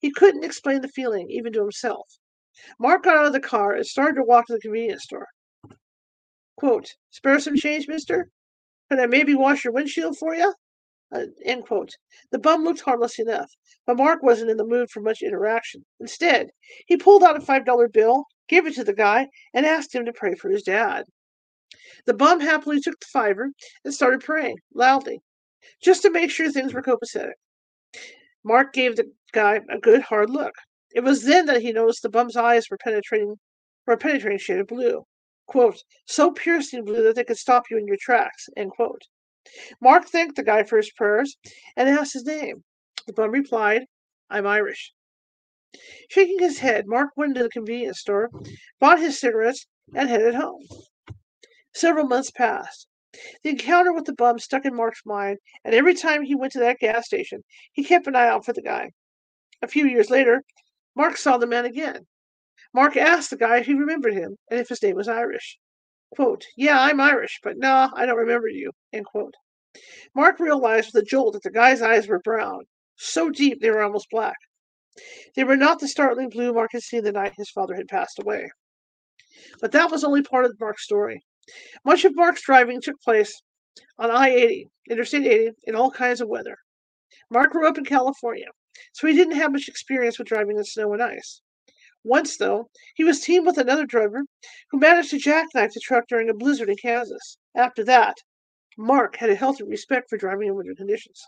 [0.00, 2.18] He couldn't explain the feeling, even to himself.
[2.78, 5.28] Mark got out of the car and started to walk to the convenience store.
[6.56, 8.30] Quote, spare some change, mister?
[8.90, 10.54] Can I maybe wash your windshield for you?
[11.12, 11.96] Uh, end quote.
[12.30, 13.50] The bum looked harmless enough,
[13.86, 15.84] but Mark wasn't in the mood for much interaction.
[16.00, 16.50] Instead,
[16.86, 20.12] he pulled out a $5 bill, gave it to the guy, and asked him to
[20.12, 21.04] pray for his dad.
[22.04, 23.50] The bum happily took the fiver
[23.84, 25.20] and started praying loudly,
[25.80, 27.34] just to make sure things were copacetic.
[28.44, 30.54] Mark gave the guy a good hard look.
[30.94, 33.36] It was then that he noticed the bum's eyes were penetrating
[33.86, 35.04] were a penetrating shade of blue.
[35.46, 39.02] Quote, so piercing blue that they could stop you in your tracks, end quote.
[39.80, 41.36] Mark thanked the guy for his prayers
[41.76, 42.64] and asked his name.
[43.06, 43.86] The bum replied,
[44.28, 44.92] I'm Irish.
[46.08, 48.30] Shaking his head, Mark went to the convenience store,
[48.80, 50.66] bought his cigarettes, and headed home.
[51.76, 52.86] Several months passed.
[53.42, 56.58] The encounter with the bum stuck in Mark's mind, and every time he went to
[56.60, 58.92] that gas station, he kept an eye out for the guy.
[59.60, 60.42] A few years later,
[60.94, 62.06] Mark saw the man again.
[62.72, 65.58] Mark asked the guy if he remembered him and if his name was Irish.
[66.14, 68.72] Quote, yeah, I'm Irish, but no, I don't remember you.
[68.94, 69.34] End quote.
[70.14, 72.64] Mark realized with a jolt that the guy's eyes were brown,
[72.96, 74.38] so deep they were almost black.
[75.34, 78.18] They were not the startling blue Mark had seen the night his father had passed
[78.18, 78.48] away.
[79.60, 81.22] But that was only part of Mark's story.
[81.84, 83.42] Much of Mark's driving took place
[83.98, 86.56] on I 80, Interstate 80, in all kinds of weather.
[87.30, 88.46] Mark grew up in California.
[88.92, 91.40] so he didn't have much experience with driving in snow and ice.
[92.04, 94.22] Once, though, he was teamed with another driver
[94.70, 97.38] who managed to jackknife the truck during a blizzard in Kansas.
[97.54, 98.16] After that,
[98.76, 101.24] Mark had a healthy respect for driving in winter conditions.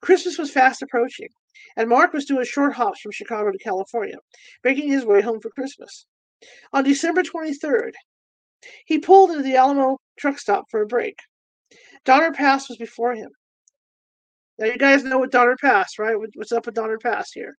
[0.00, 1.28] Christmas was fast approaching,
[1.76, 4.16] and Mark was doing short hops from Chicago to California,
[4.64, 6.06] making his way home for Christmas.
[6.72, 7.92] On December 23rd,
[8.86, 11.18] he pulled into the Alamo truck stop for a break.
[12.04, 13.30] Donner Pass was before him.
[14.58, 16.16] Now you guys know what Donner Pass, right?
[16.34, 17.56] What's up with Donner Pass here?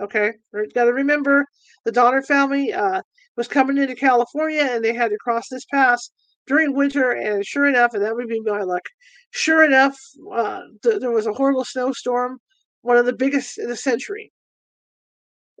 [0.00, 0.32] Okay,
[0.74, 1.44] got to remember
[1.84, 3.02] the Donner family uh,
[3.36, 6.10] was coming into California, and they had to cross this pass
[6.46, 7.12] during winter.
[7.12, 8.82] And sure enough, and that would be my luck.
[9.30, 9.96] Sure enough,
[10.32, 12.38] uh, th- there was a horrible snowstorm,
[12.82, 14.32] one of the biggest in the century,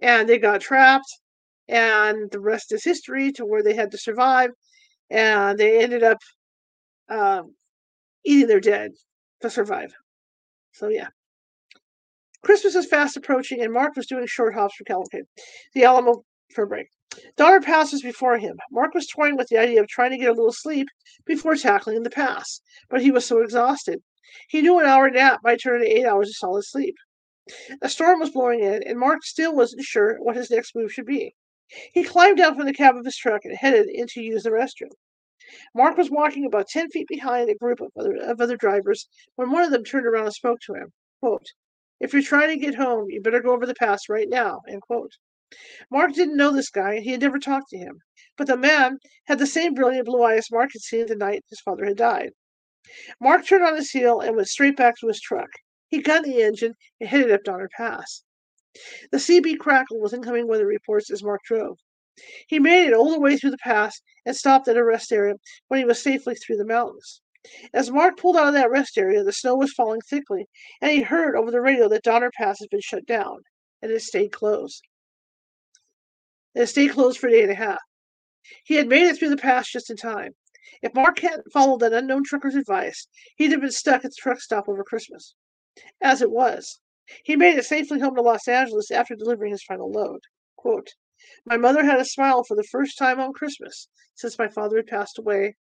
[0.02, 1.08] and they got trapped.
[1.68, 4.50] And the rest is history to where they had to survive,
[5.12, 6.18] and they ended up
[7.10, 7.54] um,
[8.24, 8.92] eating their dead
[9.42, 9.92] to survive.
[10.72, 11.08] So yeah.
[12.42, 15.26] Christmas is fast approaching, and Mark was doing short hops for California,
[15.74, 16.88] the Alamo for a break.
[17.36, 18.56] Donner Pass was before him.
[18.72, 20.88] Mark was toying with the idea of trying to get a little sleep
[21.26, 24.00] before tackling the pass, but he was so exhausted.
[24.48, 26.96] He knew an hour nap might turn into eight hours of solid sleep.
[27.82, 31.06] A storm was blowing in, and Mark still wasn't sure what his next move should
[31.06, 31.34] be.
[31.92, 34.50] He climbed down from the cab of his truck and headed in to use the
[34.50, 34.90] restroom.
[35.74, 39.50] Mark was walking about ten feet behind a group of other, of other drivers when
[39.50, 40.92] one of them turned around and spoke to him.
[41.20, 41.46] Quote,
[41.98, 44.60] if you're trying to get home, you better go over the pass right now.
[44.68, 45.12] End quote.
[45.90, 48.00] Mark didn't know this guy, and he had never talked to him.
[48.36, 51.60] But the man had the same brilliant blue eyes Mark had seen the night his
[51.60, 52.32] father had died.
[53.20, 55.50] Mark turned on his heel and went straight back to his truck.
[55.88, 58.24] He gunned the engine and headed up Donner Pass.
[59.10, 61.78] The CB crackled with incoming weather reports as Mark drove.
[62.46, 65.34] He made it all the way through the pass and stopped at a rest area
[65.68, 67.20] when he was safely through the mountains.
[67.74, 70.46] As Mark pulled out of that rest area, the snow was falling thickly,
[70.80, 73.42] and he heard over the radio that Donner Pass had been shut down
[73.82, 74.82] and it stayed closed.
[76.54, 77.80] It stayed closed for a day and a half.
[78.64, 80.34] He had made it through the pass just in time.
[80.82, 84.40] If Mark hadn't followed that unknown trucker's advice, he'd have been stuck at the truck
[84.40, 85.34] stop over Christmas.
[86.00, 86.78] As it was,
[87.24, 90.20] he made it safely home to Los Angeles after delivering his final load.
[90.56, 90.88] Quote,
[91.44, 94.86] My mother had a smile for the first time on Christmas since my father had
[94.86, 95.56] passed away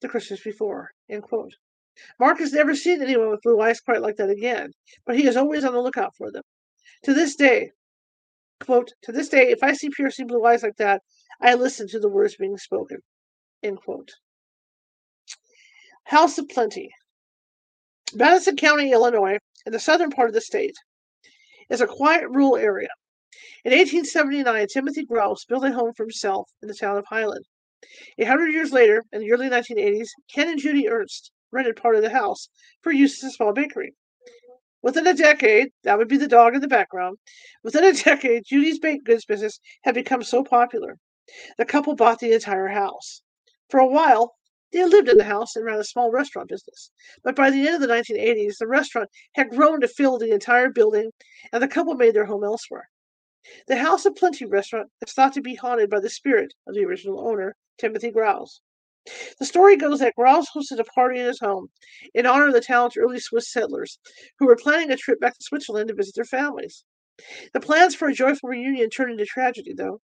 [0.00, 0.90] the Christmas before.
[1.08, 1.54] End quote.
[2.20, 4.72] Mark has never seen anyone with blue eyes quite like that again,
[5.04, 6.44] but he is always on the lookout for them.
[7.04, 7.72] To this day,
[8.60, 11.02] quote, to this day, if I see piercing blue eyes like that,
[11.40, 12.98] I listen to the words being spoken.
[13.62, 14.10] End quote.
[16.04, 16.90] House of Plenty.
[18.14, 19.38] Madison County, Illinois,
[19.68, 20.74] in the southern part of the state,
[21.68, 22.88] is a quiet rural area.
[23.66, 27.44] In 1879, Timothy Grouse built a home for himself in the town of Highland.
[28.16, 32.00] A hundred years later, in the early 1980s, Ken and Judy Ernst rented part of
[32.00, 32.48] the house
[32.80, 33.92] for use as a small bakery.
[34.80, 37.18] Within a decade, that would be the dog in the background.
[37.62, 40.96] Within a decade, Judy's baked goods business had become so popular.
[41.58, 43.20] The couple bought the entire house.
[43.68, 44.37] For a while,
[44.72, 46.90] they lived in the house and ran a small restaurant business.
[47.24, 50.70] But by the end of the 1980s, the restaurant had grown to fill the entire
[50.70, 51.10] building,
[51.52, 52.88] and the couple made their home elsewhere.
[53.66, 56.84] The House of Plenty restaurant is thought to be haunted by the spirit of the
[56.84, 58.60] original owner, Timothy Grouse.
[59.38, 61.70] The story goes that Grouse hosted a party in his home
[62.12, 63.98] in honor of the town's early Swiss settlers
[64.38, 66.84] who were planning a trip back to Switzerland to visit their families.
[67.54, 70.02] The plans for a joyful reunion turned into tragedy, though.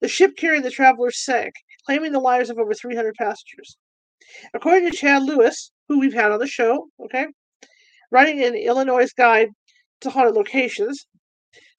[0.00, 1.54] The ship carrying the travelers sank,
[1.86, 3.78] claiming the lives of over 300 passengers.
[4.54, 7.26] According to Chad Lewis, who we've had on the show, okay,
[8.10, 9.48] writing in Illinois' Guide
[10.00, 11.06] to Haunted Locations,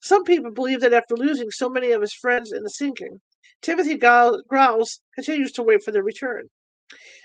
[0.00, 3.20] some people believe that after losing so many of his friends in the sinking,
[3.60, 6.48] Timothy Grouse continues to wait for their return.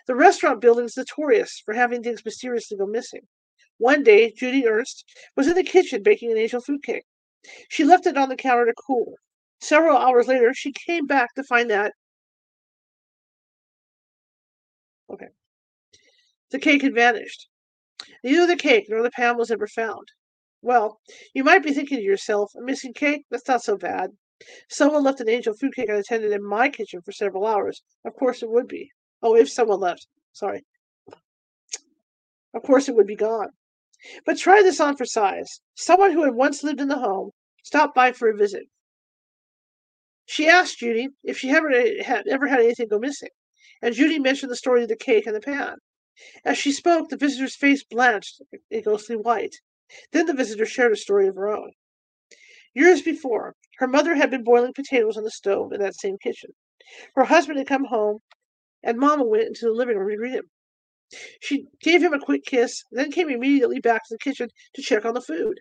[0.06, 3.27] The restaurant building is notorious for having things mysteriously go missing.
[3.80, 5.03] One day, Judy Ernst
[5.36, 7.06] was in the kitchen baking an angel food cake.
[7.69, 9.15] She left it on the counter to cool.
[9.60, 11.93] Several hours later, she came back to find that.
[16.50, 17.50] The cake had vanished.
[18.24, 20.08] Neither the cake nor the pan was ever found.
[20.62, 21.02] Well,
[21.34, 23.26] you might be thinking to yourself, a missing cake?
[23.30, 24.12] That's not so bad.
[24.70, 27.82] Someone left an angel food cake unattended in my kitchen for several hours.
[28.06, 28.92] Of course it would be.
[29.22, 30.08] Oh, if someone left.
[30.32, 30.64] Sorry.
[32.54, 33.50] Of course it would be gone.
[34.26, 35.62] But try this on for size.
[35.76, 37.32] Someone who had once lived in the home
[37.64, 38.68] stopped by for a visit.
[40.26, 41.72] She asked Judy if she ever
[42.04, 43.30] had ever had anything go missing,
[43.82, 45.78] and Judy mentioned the story of the cake and the pan.
[46.43, 49.58] As she spoke, the visitor's face blanched a ghostly white.
[50.12, 51.73] Then the visitor shared a story of her own.
[52.73, 56.56] Years before, her mother had been boiling potatoes on the stove in that same kitchen.
[57.13, 58.21] Her husband had come home,
[58.82, 60.49] and Mamma went into the living room to greet him.
[61.39, 65.06] She gave him a quick kiss, then came immediately back to the kitchen to check
[65.06, 65.60] on the food.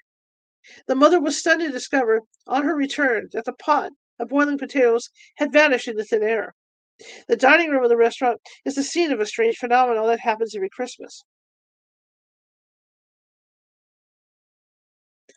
[0.87, 5.11] The mother was stunned to discover, on her return, that the pot of boiling potatoes
[5.37, 6.55] had vanished into thin air.
[7.29, 10.55] The dining room of the restaurant is the scene of a strange phenomenon that happens
[10.55, 11.25] every Christmas.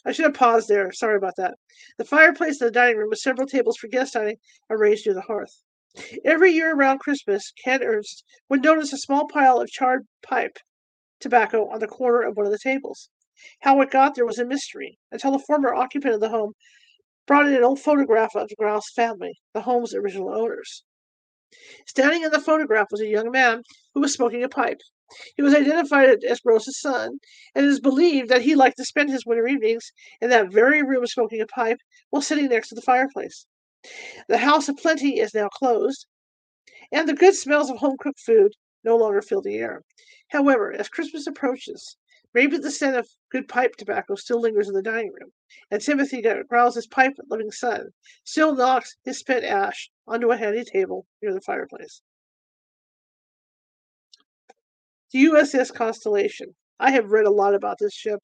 [0.05, 0.91] I should have paused there.
[0.93, 1.55] Sorry about that.
[1.97, 4.37] The fireplace in the dining room with several tables for guest dining
[4.69, 5.61] arranged near the hearth.
[6.23, 10.57] Every year around Christmas, Ken Ernst would notice a small pile of charred pipe
[11.19, 13.09] tobacco on the corner of one of the tables.
[13.61, 16.53] How it got there was a mystery until the former occupant of the home
[17.25, 20.83] brought in an old photograph of the Grouse family, the home's original owners.
[21.87, 23.63] Standing in the photograph was a young man
[23.95, 24.81] who was smoking a pipe.
[25.35, 27.17] He was identified as Gross's son,
[27.55, 30.83] and it is believed that he liked to spend his winter evenings in that very
[30.83, 31.79] room smoking a pipe
[32.11, 33.47] while sitting next to the fireplace.
[34.27, 36.05] The House of Plenty is now closed,
[36.91, 39.83] and the good smells of home cooked food no longer fill the air.
[40.29, 41.97] However, as Christmas approaches,
[42.33, 45.31] maybe the scent of good pipe tobacco still lingers in the dining room,
[45.71, 47.89] and Timothy Growl's his pipe at living son
[48.23, 52.01] still knocks his spent ash onto a handy table near the fireplace.
[55.11, 56.55] The USS Constellation.
[56.79, 58.19] I have read a lot about this ship,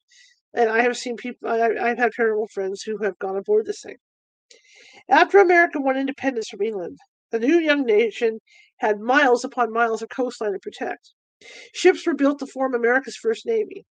[0.54, 3.82] and I have seen people, I, I've had paranormal friends who have gone aboard this
[3.82, 3.96] thing.
[5.10, 6.98] After America won independence from England,
[7.30, 8.40] the new young nation
[8.78, 11.12] had miles upon miles of coastline to protect.
[11.74, 13.84] Ships were built to form America's first navy.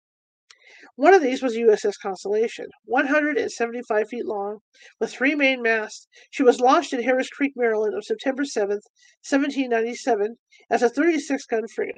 [0.96, 4.60] One of these was USS Constellation, 175 feet long,
[5.00, 6.08] with three main masts.
[6.30, 10.38] She was launched in Harris Creek, Maryland on September 7, 1797,
[10.70, 11.98] as a 36 gun frigate.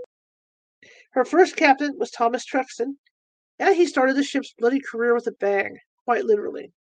[1.11, 2.97] Her first captain was Thomas Truxtun,
[3.57, 6.71] and he started the ship's bloody career with a bang, quite literally.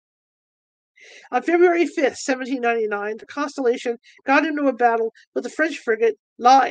[1.30, 6.70] On February 5, 1799, the Constellation got into a battle with the French frigate La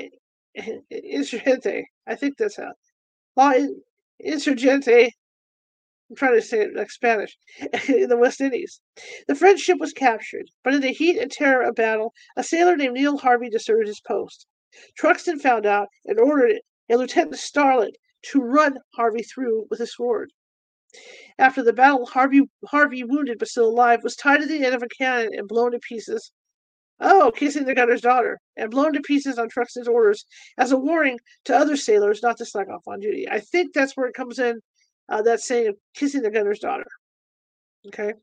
[0.57, 1.83] Insurgente.
[2.07, 2.73] I think that's how.
[3.35, 3.53] La
[4.25, 5.11] Insurgente.
[6.13, 7.35] I'm trying to say it like Spanish.
[7.87, 8.79] in the West Indies.
[9.27, 12.77] The French ship was captured, but in the heat and terror of battle, a sailor
[12.77, 14.45] named Neil Harvey deserted his post.
[14.95, 20.31] Truxtun found out and ordered a Lieutenant Starlett to run Harvey through with a sword.
[21.39, 24.83] After the battle, Harvey, Harvey, wounded but still alive, was tied to the end of
[24.83, 26.31] a cannon and blown to pieces.
[26.99, 30.27] Oh, kissing the gunner's daughter, and blown to pieces on Truxtun's orders
[30.59, 33.27] as a warning to other sailors not to slack off on duty.
[33.27, 34.61] I think that's where it comes in,
[35.09, 36.87] uh, that saying of kissing the gunner's daughter.
[37.87, 38.13] Okay?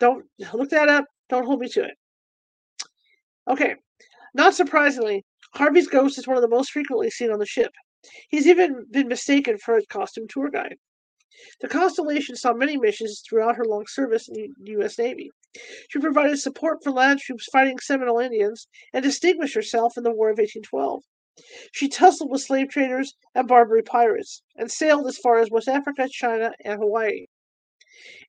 [0.00, 1.04] Don't look that up.
[1.28, 1.94] Don't hold me to it.
[3.48, 3.74] Okay.
[4.34, 7.72] Not surprisingly, Harvey's ghost is one of the most frequently seen on the ship.
[8.28, 10.76] He's even been mistaken for a costume tour guide.
[11.60, 14.98] The Constellation saw many missions throughout her long service in the U.S.
[14.98, 15.30] Navy.
[15.88, 20.28] She provided support for land troops fighting Seminole Indians and distinguished herself in the War
[20.28, 21.02] of 1812.
[21.72, 26.08] She tussled with slave traders and Barbary pirates and sailed as far as West Africa,
[26.08, 27.26] China, and Hawaii.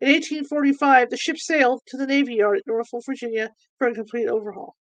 [0.02, 4.28] In 1845, the ship sailed to the Navy Yard at Norfolk, Virginia for a complete
[4.28, 4.76] overhaul.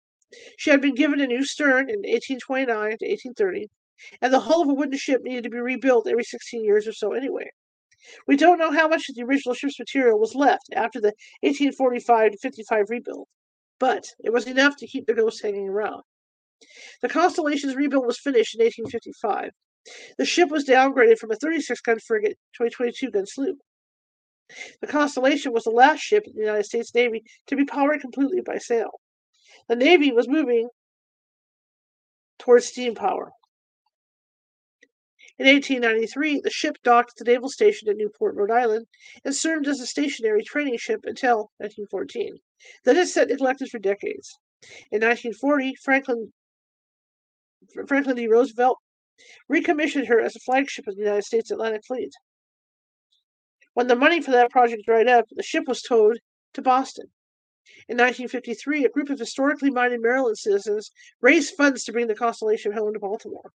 [0.57, 3.69] She had been given a new stern in 1829 to 1830,
[4.21, 6.93] and the hull of a wooden ship needed to be rebuilt every 16 years or
[6.93, 7.51] so anyway.
[8.27, 12.33] We don't know how much of the original ship's material was left after the 1845
[12.33, 13.29] to 55 rebuild,
[13.79, 16.03] but it was enough to keep the ghost hanging around.
[17.03, 19.50] The Constellation's rebuild was finished in 1855.
[20.16, 23.59] The ship was downgraded from a 36 gun frigate to a 22 gun sloop.
[24.81, 28.40] The Constellation was the last ship in the United States Navy to be powered completely
[28.40, 29.00] by sail.
[29.68, 30.68] The Navy was moving
[32.38, 33.33] towards steam power.
[35.37, 38.87] In 1893, the ship docked at the naval station at Newport, Rhode Island,
[39.24, 42.38] and served as a stationary training ship until 1914.
[42.85, 44.38] Then it sat neglected for decades.
[44.92, 46.33] In 1940, Franklin
[47.87, 48.27] Franklin D.
[48.27, 48.79] Roosevelt
[49.48, 52.12] recommissioned her as a flagship of the United States Atlantic Fleet.
[53.74, 56.20] When the money for that project dried up, the ship was towed
[56.55, 57.07] to Boston.
[57.88, 62.72] In 1953, a group of historically minded Maryland citizens raised funds to bring the Constellation
[62.72, 63.53] home to Baltimore.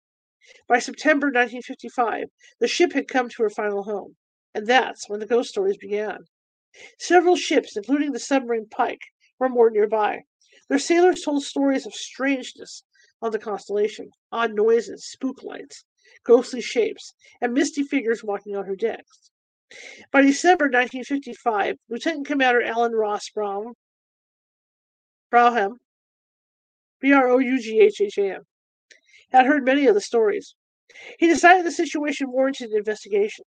[0.68, 4.16] By September 1955, the ship had come to her final home,
[4.54, 6.26] and that's when the ghost stories began.
[6.98, 9.02] Several ships, including the submarine Pike,
[9.40, 10.24] were moored nearby.
[10.70, 12.84] Their sailors told stories of strangeness
[13.22, 15.84] on the Constellation, odd noises, spook lights,
[16.24, 19.32] ghostly shapes, and misty figures walking on her decks.
[20.12, 23.74] By December 1955, Lieutenant Commander Alan Ross Brown
[25.30, 25.78] Brougham,
[27.02, 28.44] B R O U G H H A M,
[29.32, 30.56] had heard many of the stories.
[31.20, 33.44] He decided the situation warranted an investigation.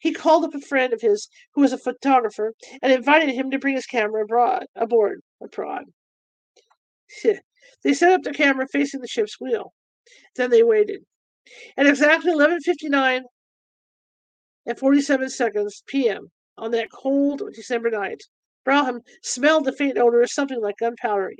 [0.00, 3.58] He called up a friend of his who was a photographer and invited him to
[3.58, 5.22] bring his camera abroad, aboard.
[5.40, 5.84] Abroad.
[7.84, 9.72] they set up the camera facing the ship's wheel.
[10.36, 11.04] Then they waited.
[11.76, 13.22] At exactly 11:59
[14.66, 18.22] and 47 seconds p.m., on that cold December night.
[18.64, 21.32] Brougham smelled the faint odor of something like gunpowder.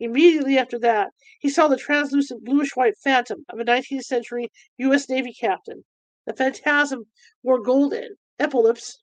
[0.00, 1.10] Immediately after that,
[1.40, 5.08] he saw the translucent bluish white phantom of a 19th century U.S.
[5.08, 5.84] Navy captain.
[6.26, 7.04] The phantasm
[7.42, 9.02] wore golden epaulets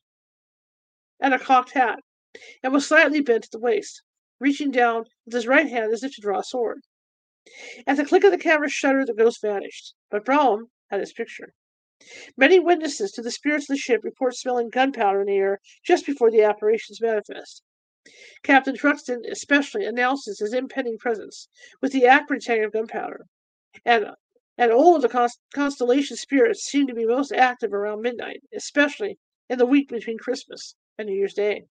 [1.19, 1.99] and a cocked hat,
[2.61, 4.03] and was slightly bent at the waist,
[4.39, 6.81] reaching down with his right hand as if to draw a sword.
[7.85, 11.53] At the click of the camera shutter, the ghost vanished, but Brougham had his picture.
[12.35, 16.05] Many witnesses to the spirits of the ship report smelling gunpowder in the air just
[16.05, 17.63] before the apparitions manifest.
[18.43, 21.47] Captain Truxtun especially announces his impending presence
[21.81, 23.25] with the acrid tang of gunpowder,
[23.83, 24.11] and
[24.57, 29.17] and all of the constellation spirits seem to be most active around midnight, especially
[29.49, 31.65] in the week between Christmas and New Year's Day.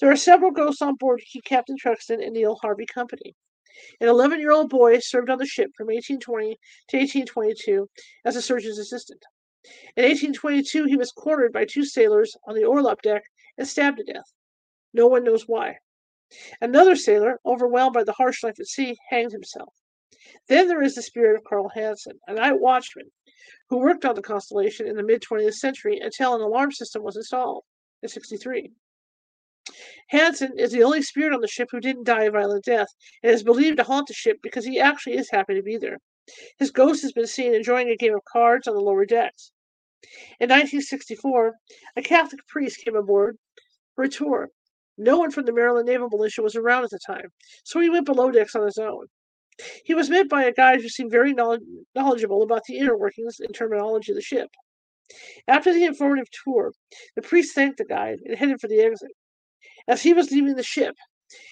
[0.00, 3.34] There are several ghosts on board Captain Truxtun and Neil Harvey company.
[4.00, 6.58] An 11 year old boy served on the ship from 1820
[6.88, 7.88] to 1822
[8.24, 9.22] as a surgeon's assistant.
[9.96, 13.24] In 1822, he was cornered by two sailors on the orlop deck
[13.58, 14.32] and stabbed to death.
[14.94, 15.78] No one knows why.
[16.60, 19.74] Another sailor, overwhelmed by the harsh life at sea, hanged himself.
[20.48, 23.10] Then there is the spirit of Carl Hansen, a night watchman
[23.68, 27.16] who worked on the Constellation in the mid 20th century until an alarm system was
[27.16, 27.64] installed
[28.02, 28.72] in 63.
[30.08, 32.88] Hansen is the only spirit on the ship who didn't die a violent death
[33.22, 35.98] and is believed to haunt the ship because he actually is happy to be there.
[36.58, 39.52] His ghost has been seen enjoying a game of cards on the lower decks.
[40.38, 41.54] In 1964,
[41.96, 43.36] a Catholic priest came aboard
[43.94, 44.50] for a tour.
[44.96, 47.32] No one from the Maryland Naval Militia was around at the time,
[47.64, 49.06] so he went below decks on his own.
[49.84, 53.54] He was met by a guide who seemed very knowledgeable about the inner workings and
[53.54, 54.48] terminology of the ship.
[55.48, 56.72] After the informative tour,
[57.16, 59.10] the priest thanked the guide and headed for the exit.
[59.88, 60.96] As he was leaving the ship,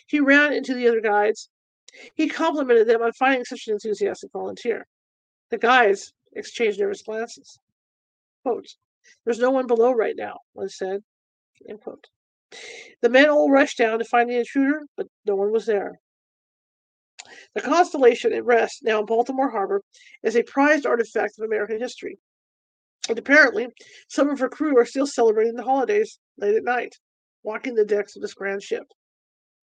[0.06, 1.50] he ran into the other guides.
[2.14, 4.86] He complimented them on finding such an enthusiastic volunteer.
[5.50, 7.58] The guides exchanged nervous glances.
[8.42, 8.76] Quote,
[9.24, 11.02] There's no one below right now, one said.
[11.68, 12.06] End quote.
[13.02, 16.00] The men all rushed down to find the intruder, but no one was there.
[17.54, 19.82] The constellation at rest, now in Baltimore Harbor,
[20.22, 22.18] is a prized artifact of American history.
[23.08, 23.68] And apparently,
[24.08, 26.96] some of her crew are still celebrating the holidays late at night
[27.48, 28.84] walking the decks of this grand ship.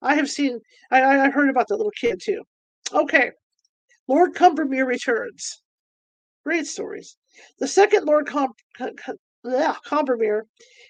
[0.02, 0.60] I have seen,
[0.90, 2.42] I, I heard about that little kid too.
[2.92, 3.30] Okay,
[4.08, 5.62] Lord Combermere returns.
[6.44, 7.16] Great stories.
[7.60, 9.20] The second Lord Com- Com-
[9.88, 10.42] Combermere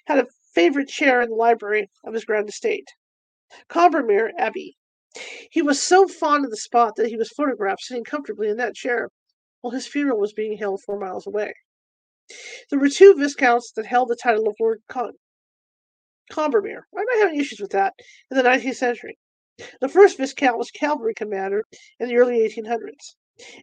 [0.07, 2.87] had a favorite chair in the library of his grand estate,
[3.69, 4.77] Combermere Abbey.
[5.51, 8.73] He was so fond of the spot that he was photographed sitting comfortably in that
[8.73, 9.09] chair
[9.59, 11.53] while his funeral was being held four miles away.
[12.69, 15.13] There were two viscounts that held the title of Lord Con-
[16.31, 16.83] Combermere.
[16.91, 17.93] Why am I having issues with that
[18.31, 19.17] in the 19th century?
[19.79, 21.65] The first Viscount was cavalry commander
[21.99, 23.15] in the early 1800s.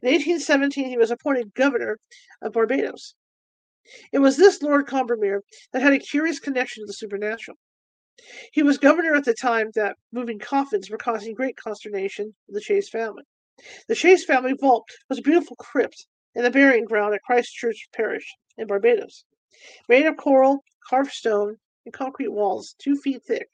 [0.02, 1.98] In 1817, he was appointed governor
[2.40, 3.14] of Barbados.
[4.12, 5.42] It was this Lord Combermere
[5.72, 7.58] that had a curious connection to the supernatural.
[8.52, 12.60] He was governor at the time that moving coffins were causing great consternation to the
[12.60, 13.24] Chase family.
[13.88, 17.88] The Chase family vault was a beautiful crypt in the burying ground at Christ Church
[17.92, 19.24] Parish in Barbados.
[19.88, 23.48] Made of coral, carved stone, and concrete walls two feet thick.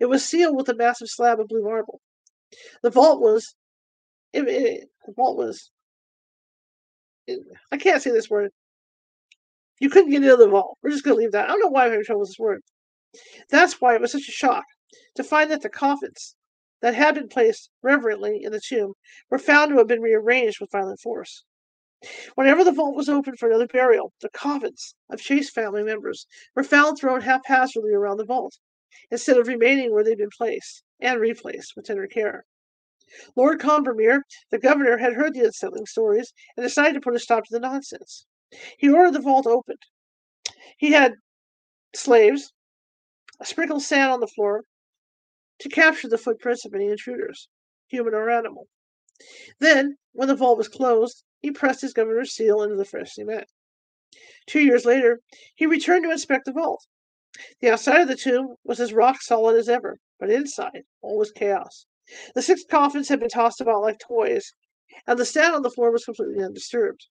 [0.00, 2.00] It was sealed with a massive slab of blue marble.
[2.82, 3.54] The vault was,
[4.32, 5.70] it, it, the vault was,
[7.26, 8.50] it, I can't say this word.
[9.80, 10.76] You couldn't get into the vault.
[10.82, 11.46] We're just going to leave that.
[11.46, 12.60] I don't know why I'm having trouble with this word.
[13.50, 14.64] That's why it was such a shock
[15.16, 16.36] to find that the coffins
[16.82, 18.92] that had been placed reverently in the tomb
[19.30, 21.44] were found to have been rearranged with violent force.
[22.34, 26.64] Whenever the vault was opened for another burial, the coffins of Chase family members were
[26.64, 28.58] found thrown haphazardly around the vault,
[29.10, 32.44] instead of remaining where they'd been placed and replaced with tender care.
[33.36, 37.44] Lord Combermere, the governor, had heard the unsettling stories and decided to put a stop
[37.44, 38.26] to the nonsense.
[38.78, 39.82] He ordered the vault opened.
[40.78, 41.14] He had
[41.94, 42.52] slaves
[43.42, 44.62] sprinkle sand on the floor
[45.60, 47.48] to capture the footprints of any intruders,
[47.88, 48.66] human or animal.
[49.58, 53.48] Then, when the vault was closed, he pressed his governor's seal into the fresh cement.
[54.46, 55.20] Two years later,
[55.54, 56.86] he returned to inspect the vault.
[57.60, 61.32] The outside of the tomb was as rock solid as ever, but inside all was
[61.32, 61.86] chaos.
[62.34, 64.54] The six coffins had been tossed about like toys,
[65.06, 67.06] and the stand on the floor was completely undisturbed.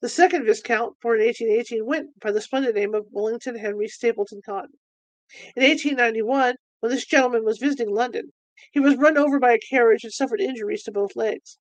[0.00, 4.40] The second Viscount, born in 1818, went by the splendid name of Wellington Henry Stapleton
[4.44, 4.78] Cotton.
[5.54, 8.32] In 1891, when this gentleman was visiting London,
[8.72, 11.58] he was run over by a carriage and suffered injuries to both legs.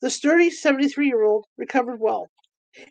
[0.00, 2.30] The sturdy 73 year old recovered well,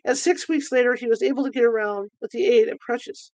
[0.04, 3.32] and six weeks later he was able to get around with the aid of crutches.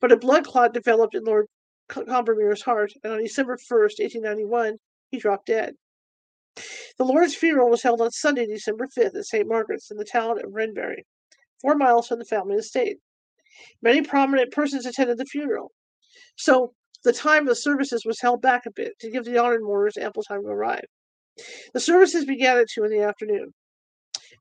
[0.00, 1.46] But a blood clot developed in Lord
[1.88, 4.78] Combermere's heart, and on December 1st, 1891,
[5.10, 5.76] he dropped dead.
[6.98, 9.46] The Lord's funeral was held on Sunday, December 5th at St.
[9.46, 11.04] Margaret's in the town of Wrenbury,
[11.60, 12.98] four miles from the family estate.
[13.82, 15.72] Many prominent persons attended the funeral.
[16.36, 19.62] So the time of the services was held back a bit to give the honored
[19.62, 20.84] mourners ample time to arrive.
[21.72, 23.52] The services began at 2 in the afternoon.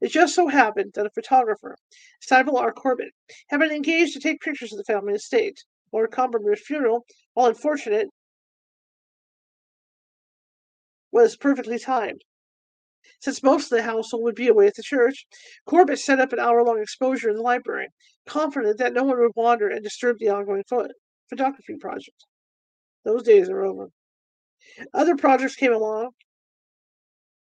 [0.02, 1.76] It just so happened that a photographer,
[2.22, 2.72] Sybil R.
[2.72, 3.12] Corbett,
[3.50, 5.58] had been engaged to take pictures of the family estate.
[5.92, 8.08] Lord Combermere's funeral, while unfortunate,
[11.12, 12.22] was perfectly timed.
[13.22, 15.26] Since most of the household would be away at the church,
[15.66, 17.88] Corbett set up an hour long exposure in the library,
[18.26, 20.64] confident that no one would wander and disturb the ongoing
[21.30, 22.26] photography project.
[23.06, 23.90] Those days are over.
[24.94, 26.12] Other projects came along,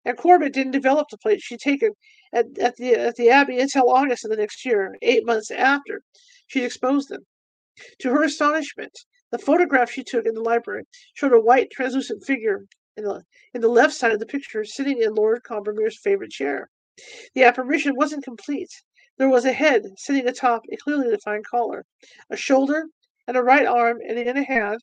[0.04, 1.92] and Corbett didn't develop the plates she'd taken
[2.32, 6.02] at, at, the, at the Abbey until August of the next year, eight months after
[6.48, 7.24] she'd exposed them.
[8.00, 8.98] To her astonishment,
[9.30, 10.84] the photograph she took in the library
[11.14, 15.00] showed a white, translucent figure in the, in the left side of the picture sitting
[15.00, 16.68] in Lord Combermere's favorite chair.
[17.34, 18.70] The apparition wasn't complete.
[19.18, 21.84] There was a head sitting atop a clearly defined collar,
[22.30, 22.86] a shoulder,
[23.26, 24.80] and a right arm and in a hand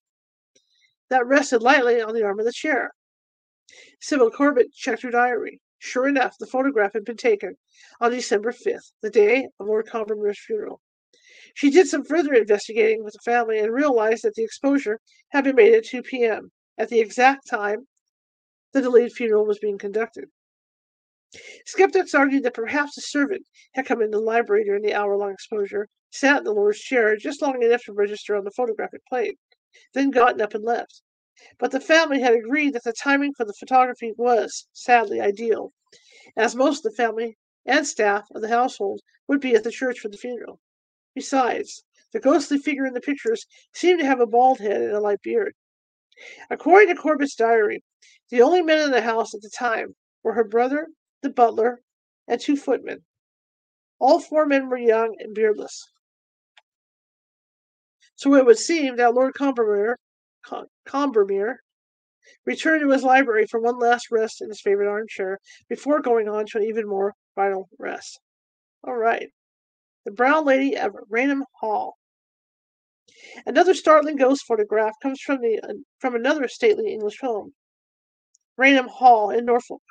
[1.11, 2.91] that rested lightly on the arm of the chair.
[3.99, 5.59] Sybil Corbett checked her diary.
[5.77, 7.57] Sure enough, the photograph had been taken
[7.99, 10.79] on December 5th, the day of Lord Combermere's funeral.
[11.53, 15.55] She did some further investigating with the family and realized that the exposure had been
[15.55, 17.87] made at 2 p.m., at the exact time
[18.71, 20.29] the delayed funeral was being conducted.
[21.65, 25.31] Skeptics argued that perhaps a servant had come into the library during the hour long
[25.31, 29.37] exposure, sat in the Lord's chair just long enough to register on the photographic plate,
[29.93, 31.01] then gotten up and left.
[31.57, 35.73] But the family had agreed that the timing for the photography was, sadly, ideal,
[36.35, 39.99] as most of the family and staff of the household would be at the church
[39.99, 40.59] for the funeral.
[41.15, 44.99] Besides, the ghostly figure in the pictures seemed to have a bald head and a
[44.99, 45.55] light beard.
[46.49, 47.83] According to Corbett's diary,
[48.29, 50.87] the only men in the house at the time were her brother,
[51.21, 51.81] the butler,
[52.27, 53.03] and two footmen.
[53.99, 55.91] All four men were young and beardless.
[58.21, 59.95] So it would seem that Lord Combermere,
[60.87, 61.55] Combermere
[62.45, 66.45] returned to his library for one last rest in his favorite armchair before going on
[66.45, 68.19] to an even more final rest.
[68.83, 69.29] All right.
[70.05, 71.97] The Brown Lady of Raynham Hall.
[73.47, 77.55] Another startling ghost photograph comes from the from another stately English home,
[78.55, 79.81] Raynham Hall in Norfolk.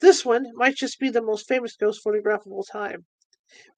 [0.00, 3.06] This one might just be the most famous ghost photograph of all time.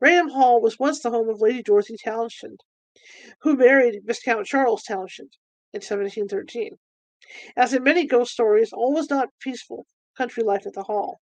[0.00, 2.60] Raynham Hall was once the home of Lady Dorothy Townshend,
[3.40, 5.36] who married Viscount Charles Townshend
[5.72, 6.78] in 1713.
[7.56, 9.86] As in many ghost stories, all was not peaceful
[10.16, 11.20] country life at the Hall.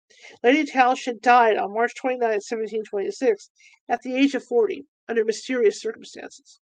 [0.43, 3.49] Lady Townshend died on March 29, 1726,
[3.89, 6.59] at the age of 40, under mysterious circumstances.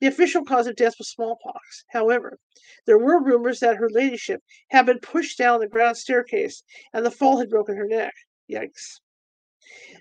[0.00, 1.84] The official cause of death was smallpox.
[1.90, 2.38] However,
[2.86, 6.62] there were rumors that her ladyship had been pushed down the ground staircase
[6.92, 8.14] and the fall had broken her neck.
[8.50, 9.00] Yikes.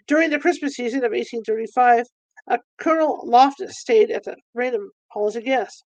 [0.07, 2.07] During the Christmas season of 1835,
[2.47, 5.83] a Colonel Loftus stayed at the Raynham Hall as a guest.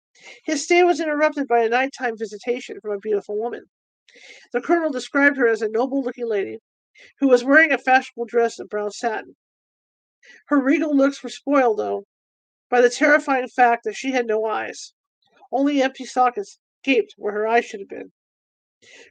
[0.45, 3.67] His stay was interrupted by a nighttime visitation from a beautiful woman.
[4.53, 6.59] The colonel described her as a noble looking lady
[7.19, 9.37] who was wearing a fashionable dress of brown satin.
[10.47, 12.05] Her regal looks were spoiled, though,
[12.71, 14.95] by the terrifying fact that she had no eyes.
[15.53, 18.13] Only empty sockets gaped where her eyes should have been.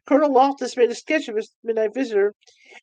[0.06, 2.34] Colonel Loftus made a sketch of his midnight visitor,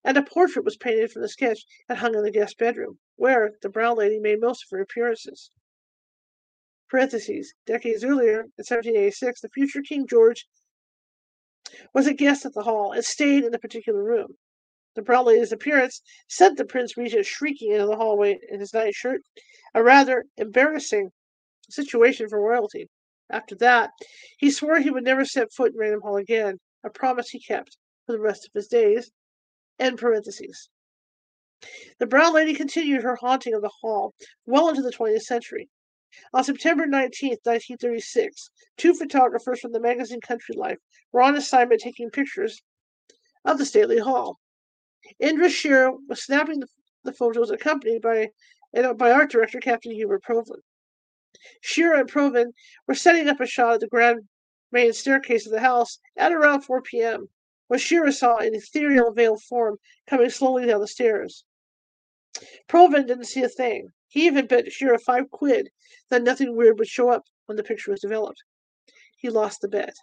[0.05, 3.53] and a portrait was painted from the sketch and hung in the guest bedroom, where
[3.62, 5.51] the brown lady made most of her appearances.
[6.93, 10.47] Decades earlier, in 1786, the future King George
[11.95, 14.37] was a guest at the hall and stayed in the particular room.
[14.95, 19.22] The brown lady's appearance sent the Prince Regent shrieking into the hallway in his nightshirt,
[19.72, 21.11] a rather embarrassing
[21.70, 22.91] situation for royalty.
[23.30, 23.93] After that,
[24.37, 27.76] he swore he would never set foot in Raynham Hall again, a promise he kept
[28.07, 29.11] for the rest of his days.
[29.78, 30.68] End parentheses.
[31.99, 34.14] The brown lady continued her haunting of the hall
[34.45, 35.68] well into the 20th century.
[36.32, 40.78] On September 19, 1936, two photographers from the magazine Country Life
[41.11, 42.62] were on assignment taking pictures
[43.45, 44.39] of the stately hall.
[45.18, 46.68] Indre Shira was snapping the,
[47.05, 48.28] the photos accompanied by,
[48.76, 50.62] uh, by art director Captain Hubert Provand.
[51.61, 52.53] Shira and Provand
[52.87, 54.28] were setting up a shot of the grand
[54.75, 57.29] main staircase of the house at around 4 p.m.
[57.68, 61.45] when Shira saw an ethereal veiled form coming slowly down the stairs.
[62.68, 63.93] Provand didn't see a thing.
[64.09, 65.70] He even bet Shira five quid
[66.11, 68.43] that nothing weird would show up when the picture was developed.
[69.16, 69.95] He lost the bet.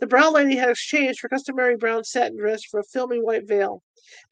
[0.00, 3.82] The brown lady had exchanged her customary brown satin dress for a filmy white veil,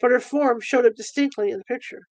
[0.01, 2.09] but her form showed up distinctly in the picture.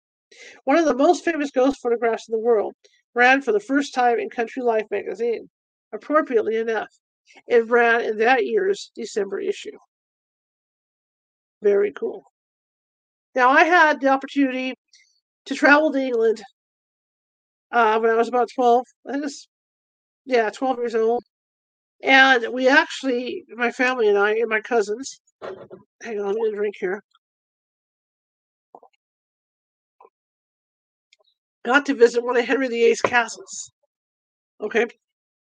[0.65, 2.75] One of the most famous ghost photographs in the world
[3.15, 5.49] ran for the first time in Country Life magazine.
[5.93, 6.91] Appropriately enough,
[7.47, 9.77] it ran in that year's December issue.
[11.63, 12.25] Very cool.
[13.35, 14.75] Now, I had the opportunity
[15.47, 16.43] to travel to England
[17.73, 18.85] uh, when I was about 12.
[19.13, 19.49] I was,
[20.27, 21.25] Yeah, 12 years old.
[22.03, 25.21] And we actually, my family and I, and my cousins,
[26.03, 27.03] hang on, let me drink here,
[31.65, 33.71] got to visit one of Henry VIII's castles.
[34.61, 34.87] Okay.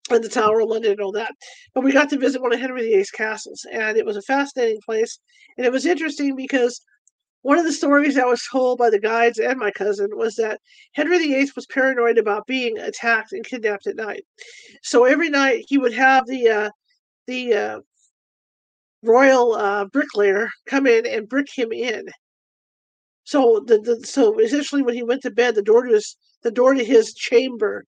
[0.09, 1.31] And the Tower of London and all that.
[1.73, 4.81] But we got to visit one of Henry VIII's castles, and it was a fascinating
[4.83, 5.19] place.
[5.57, 6.81] And it was interesting because
[7.43, 10.59] one of the stories that was told by the guides and my cousin was that
[10.93, 14.25] Henry VIII was paranoid about being attacked and kidnapped at night.
[14.81, 16.69] So every night he would have the uh,
[17.27, 17.79] the uh,
[19.03, 22.07] royal uh, bricklayer come in and brick him in.
[23.25, 26.51] So the, the so essentially when he went to bed, the door to his the
[26.51, 27.85] door to his chamber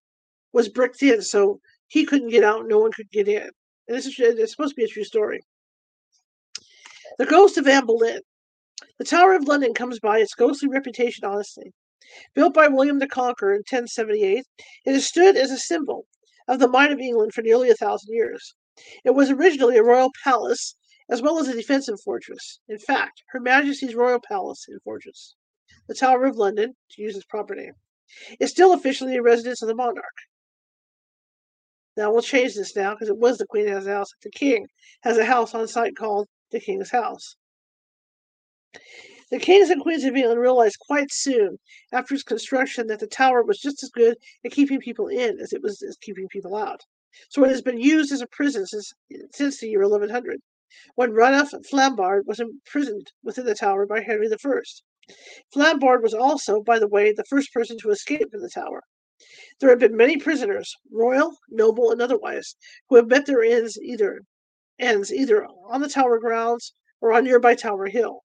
[0.51, 2.67] was bricked in, so he couldn't get out.
[2.67, 3.49] No one could get in.
[3.87, 5.41] And this is it's supposed to be a true story.
[7.17, 8.21] The ghost of Anne Boleyn.
[8.97, 11.73] The Tower of London comes by its ghostly reputation honestly.
[12.33, 14.45] Built by William the Conqueror in 1078,
[14.85, 16.07] it has stood as a symbol
[16.47, 18.55] of the might of England for nearly a thousand years.
[19.03, 20.75] It was originally a royal palace
[21.09, 22.59] as well as a defensive fortress.
[22.67, 25.35] In fact, Her Majesty's Royal Palace and Fortress,
[25.87, 27.73] the Tower of London, to use its proper name,
[28.39, 30.17] is still officially a residence of the monarch.
[31.97, 34.11] Now we'll change this now because it was the Queen has a house.
[34.21, 34.67] The King
[35.03, 37.35] has a house on site called the King's House.
[39.31, 41.57] The kings and queens of England realized quite soon
[41.91, 45.51] after its construction that the tower was just as good at keeping people in as
[45.51, 46.81] it was as keeping people out.
[47.29, 48.93] So it has been used as a prison since,
[49.31, 50.39] since the year 1100,
[50.95, 54.61] when Ranulph Flambard was imprisoned within the tower by Henry I.
[55.53, 58.83] Flambard was also, by the way, the first person to escape from the tower.
[59.59, 62.55] There have been many prisoners, royal, noble, and otherwise,
[62.89, 64.21] who have met their ends either
[64.77, 68.23] ends either on the tower grounds or on nearby Tower Hill.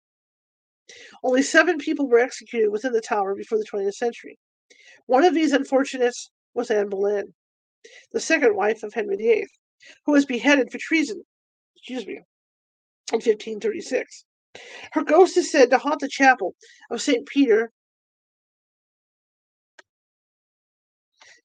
[1.23, 4.39] Only seven people were executed within the tower before the 20th century.
[5.07, 7.35] One of these unfortunates was Anne Boleyn,
[8.13, 9.47] the second wife of Henry VIII,
[10.05, 11.23] who was beheaded for treason,
[11.77, 12.15] excuse me,
[13.13, 14.25] in 1536.
[14.93, 16.57] Her ghost is said to haunt the chapel
[16.91, 17.27] of St.
[17.27, 17.71] Peter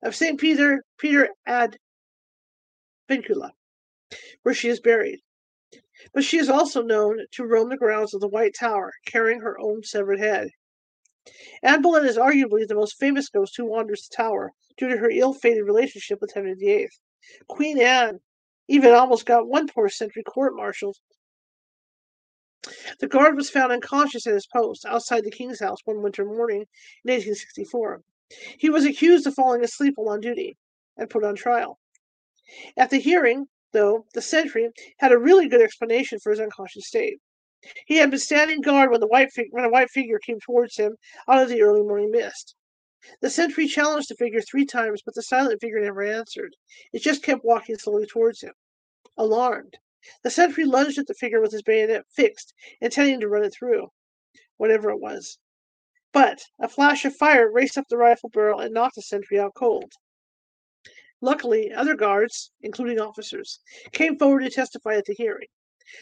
[0.03, 0.39] of St.
[0.39, 1.77] Peter Peter ad
[3.09, 3.51] Vincula,
[4.43, 5.19] where she is buried.
[6.13, 9.59] But she is also known to roam the grounds of the White Tower, carrying her
[9.59, 10.49] own severed head.
[11.63, 15.09] Anne Boleyn is arguably the most famous ghost who wanders the tower due to her
[15.09, 16.89] ill-fated relationship with Henry VIII.
[17.47, 18.19] Queen Anne
[18.67, 20.97] even almost got one poor sentry court-martialed.
[22.99, 26.65] The guard was found unconscious at his post outside the king's house one winter morning
[27.03, 28.01] in 1864.
[28.57, 30.57] He was accused of falling asleep while on duty
[30.97, 31.79] and put on trial.
[32.75, 37.19] At the hearing, though, the sentry had a really good explanation for his unconscious state.
[37.85, 40.77] He had been standing guard when the white fig- when a white figure came towards
[40.77, 40.97] him
[41.27, 42.55] out of the early morning mist.
[43.21, 46.55] The sentry challenged the figure three times, but the silent figure never answered.
[46.93, 48.53] It just kept walking slowly towards him.
[49.17, 49.77] Alarmed,
[50.23, 53.89] the sentry lunged at the figure with his bayonet fixed, intending to run it through,
[54.57, 55.37] whatever it was.
[56.15, 59.53] But a flash of fire raced up the rifle barrel and knocked the sentry out
[59.53, 59.91] cold.
[61.19, 63.59] Luckily, other guards, including officers,
[63.91, 65.49] came forward to testify at the hearing.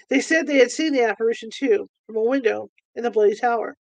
[0.09, 3.75] They said they had seen the apparition too, from a window in the Bloody Tower.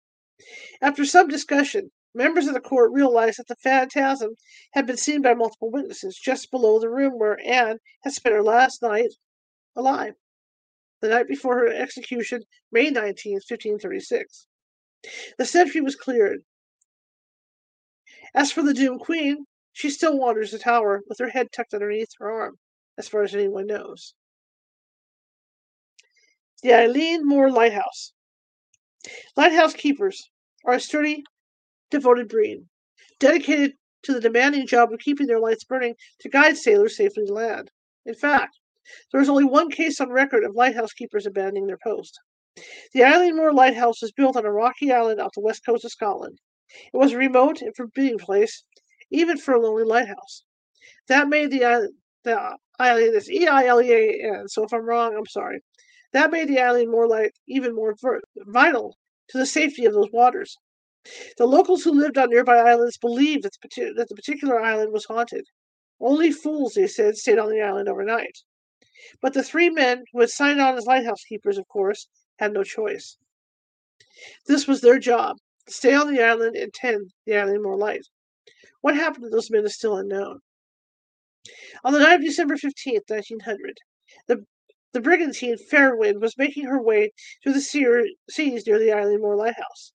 [0.80, 4.36] After some discussion, members of the court realized that the phantasm
[4.70, 8.42] had been seen by multiple witnesses just below the room where Anne had spent her
[8.44, 9.14] last night
[9.74, 10.14] alive,
[11.00, 14.46] the night before her execution, May 19, 1536.
[15.38, 16.44] The sentry was cleared.
[18.34, 22.10] As for the doomed queen, she still wanders the tower with her head tucked underneath
[22.18, 22.58] her arm,
[22.98, 24.14] as far as anyone knows.
[26.62, 28.12] The Eilean Mor Lighthouse.
[29.36, 30.30] Lighthouse keepers
[30.64, 31.24] are a sturdy,
[31.90, 32.66] devoted breed,
[33.18, 37.32] dedicated to the demanding job of keeping their lights burning to guide sailors safely to
[37.32, 37.70] land.
[38.04, 38.58] In fact,
[39.12, 42.18] there is only one case on record of lighthouse keepers abandoning their post.
[42.92, 45.92] The Eilean Mor Lighthouse was built on a rocky island off the west coast of
[45.92, 46.40] Scotland.
[46.92, 48.64] It was a remote and forbidding place
[49.10, 50.44] even for a lonely lighthouse.
[51.08, 51.92] That made the
[52.24, 54.48] the island is E I L E A N.
[54.48, 55.60] So if I'm wrong, I'm sorry.
[56.12, 57.96] That made the island more like even more
[58.46, 58.96] vital
[59.28, 60.56] to the safety of those waters.
[61.38, 65.04] The locals who lived on nearby islands believed that the, that the particular island was
[65.04, 65.46] haunted.
[66.00, 68.38] Only fools, they said, stayed on the island overnight.
[69.22, 72.06] But the three men who had signed on as lighthouse keepers, of course,
[72.40, 73.16] had no choice.
[74.46, 75.36] This was their job
[75.68, 78.06] stay on the island and tend the Eilean Mor light.
[78.80, 80.40] What happened to those men is still unknown.
[81.84, 83.76] On the night of December 15th, 1900,
[84.26, 84.44] the,
[84.92, 87.12] the brigantine Fairwind was making her way
[87.42, 89.92] through the sea, seas near the Eilean Mor lighthouse.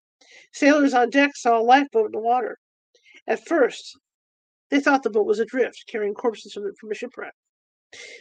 [0.53, 2.57] Sailors on deck saw a lifeboat in the water.
[3.27, 3.97] At first,
[4.69, 7.33] They thought the boat was adrift, carrying corpses from, from a shipwreck.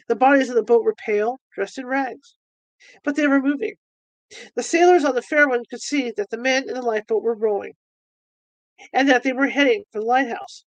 [0.09, 2.37] The bodies of the boat were pale, dressed in rags,
[3.03, 3.75] but they were moving.
[4.57, 7.75] The sailors on the Fairwind could see that the men in the lifeboat were rowing,
[8.93, 10.65] and that they were heading for the lighthouse.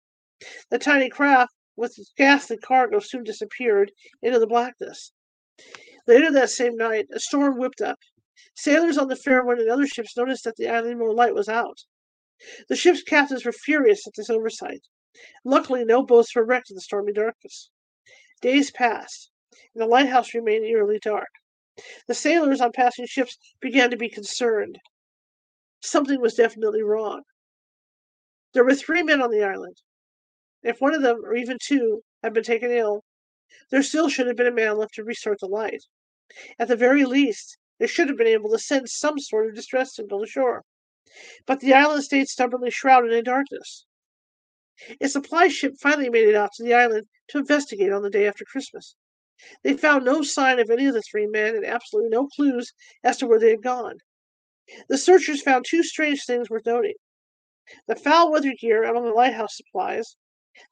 [0.70, 3.92] The tiny craft with its ghastly cargo soon disappeared
[4.22, 5.12] into the blackness.
[6.07, 7.98] Later that same night, a storm whipped up.
[8.55, 11.84] Sailors on the Fairwind and other ships noticed that the Eilean light was out.
[12.68, 14.86] The ship's captains were furious at this oversight.
[15.44, 17.68] Luckily, no boats were wrecked in the stormy darkness.
[18.40, 19.30] Days passed,
[19.74, 21.28] and the lighthouse remained eerily dark.
[22.07, 24.78] The sailors on passing ships began to be concerned.
[25.81, 27.22] Something was definitely wrong.
[28.53, 29.76] There were three men on the island.
[30.62, 33.05] If one of them, or even two, had been taken ill,
[33.70, 35.85] there still should have been a man left to restart the light.
[36.59, 39.95] At the very least, they should have been able to send some sort of distress
[39.95, 40.64] signal ashore.
[41.47, 43.87] But the island stayed stubbornly shrouded in darkness.
[45.01, 48.26] A supply ship finally made it out to the island to investigate on the day
[48.26, 48.95] after Christmas.
[49.62, 52.72] They found no sign of any of the three men and absolutely no clues
[53.03, 53.99] as to where they had gone.
[54.88, 56.95] The searchers found two strange things worth noting.
[57.86, 60.16] The foul weather gear among the lighthouse supplies,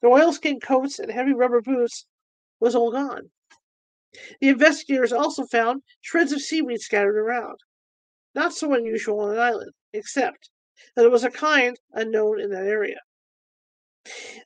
[0.01, 2.05] the oilskin coats and heavy rubber boots
[2.59, 3.31] was all gone.
[4.41, 7.59] The investigators also found shreds of seaweed scattered around.
[8.35, 10.49] Not so unusual on an island, except
[10.95, 12.99] that it was a kind unknown in that area.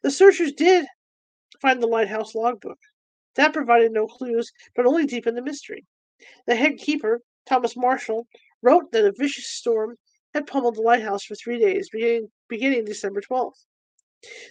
[0.02, 0.86] The searchers did
[1.62, 2.80] find the lighthouse logbook.
[3.36, 5.86] That provided no clues, but only deepened the mystery.
[6.46, 8.28] The head keeper, Thomas Marshall,
[8.62, 9.98] wrote that a vicious storm
[10.34, 13.66] had pummeled the lighthouse for three days, beginning, beginning December 12th.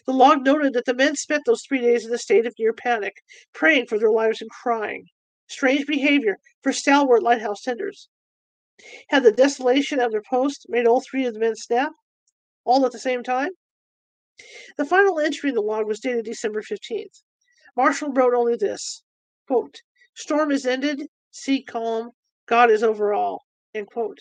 [0.06, 2.72] The log noted that the men spent those three days in a state of near
[2.72, 3.22] panic,
[3.54, 5.06] praying for their lives and crying.
[5.46, 8.08] Strange behavior for stalwart lighthouse tenders.
[9.08, 11.92] Had the desolation of their post made all three of the men snap?
[12.64, 13.50] All at the same time?
[14.76, 17.22] The final entry in the log was dated December 15th.
[17.76, 19.02] Marshall wrote only this
[19.46, 19.80] quote,
[20.14, 22.10] Storm is ended, sea calm,
[22.46, 23.46] God is over all.
[23.74, 24.18] End quote.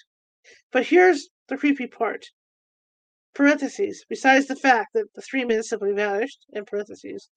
[0.72, 2.28] But here's the creepy part.
[3.34, 7.30] Parentheses, besides the fact that the three men simply vanished, in parentheses,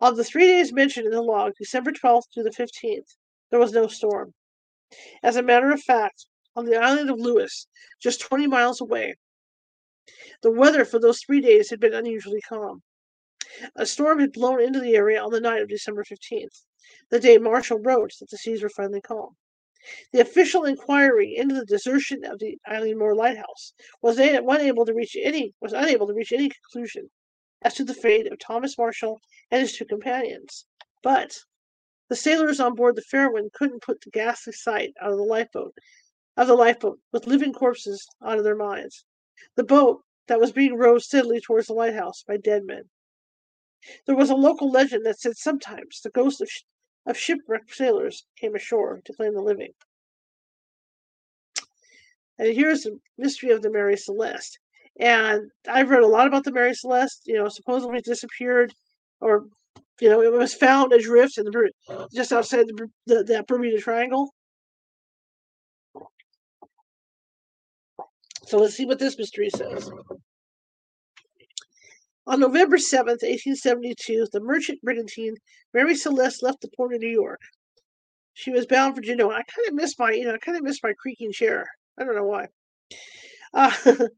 [0.00, 3.16] of the three days mentioned in the log, December 12th to the 15th,
[3.50, 4.34] there was no storm.
[5.22, 7.66] As a matter of fact, on the island of Lewis,
[8.00, 9.16] just 20 miles away,
[10.42, 12.82] the weather for those three days had been unusually calm.
[13.76, 16.64] A storm had blown into the area on the night of December 15th,
[17.10, 19.36] the day Marshall wrote that the seas were finally calm.
[20.12, 25.14] The official inquiry into the desertion of the Eilean Mor lighthouse was unable to reach
[25.14, 27.10] any was unable to reach any conclusion
[27.62, 29.20] as to the fate of Thomas Marshall
[29.52, 30.66] and his two companions.
[31.02, 31.38] But
[32.08, 35.76] the sailors on board the Fairwind couldn't put the ghastly sight out of the lifeboat
[36.36, 39.04] of the lifeboat with living corpses out of their minds.
[39.54, 42.90] The boat that was being rowed steadily towards the lighthouse by dead men.
[44.06, 46.62] There was a local legend that said sometimes the ghosts of, sh-
[47.06, 49.72] of shipwrecked sailors came ashore to claim the living.
[52.38, 54.58] And here's the mystery of the Mary Celeste.
[54.98, 57.22] And I've read a lot about the Mary Celeste.
[57.26, 58.72] You know, supposedly disappeared,
[59.20, 59.46] or
[60.00, 61.70] you know, it was found adrift in the
[62.14, 64.32] just outside the, the that Bermuda Triangle.
[68.46, 69.90] So let's see what this mystery says.
[72.26, 75.36] On November 7th, 1872, the merchant brigantine
[75.74, 77.40] Mary Celeste left the port of New York.
[78.32, 79.34] She was bound for Genoa.
[79.34, 81.66] I kind of miss my, you know, I kind of miss my creaking chair.
[81.98, 82.48] I don't know why.
[83.52, 83.70] Uh,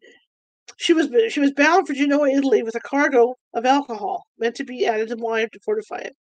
[0.77, 4.65] she was she was bound for Genoa, Italy, with a cargo of alcohol meant to
[4.65, 6.17] be added to wine to fortify it.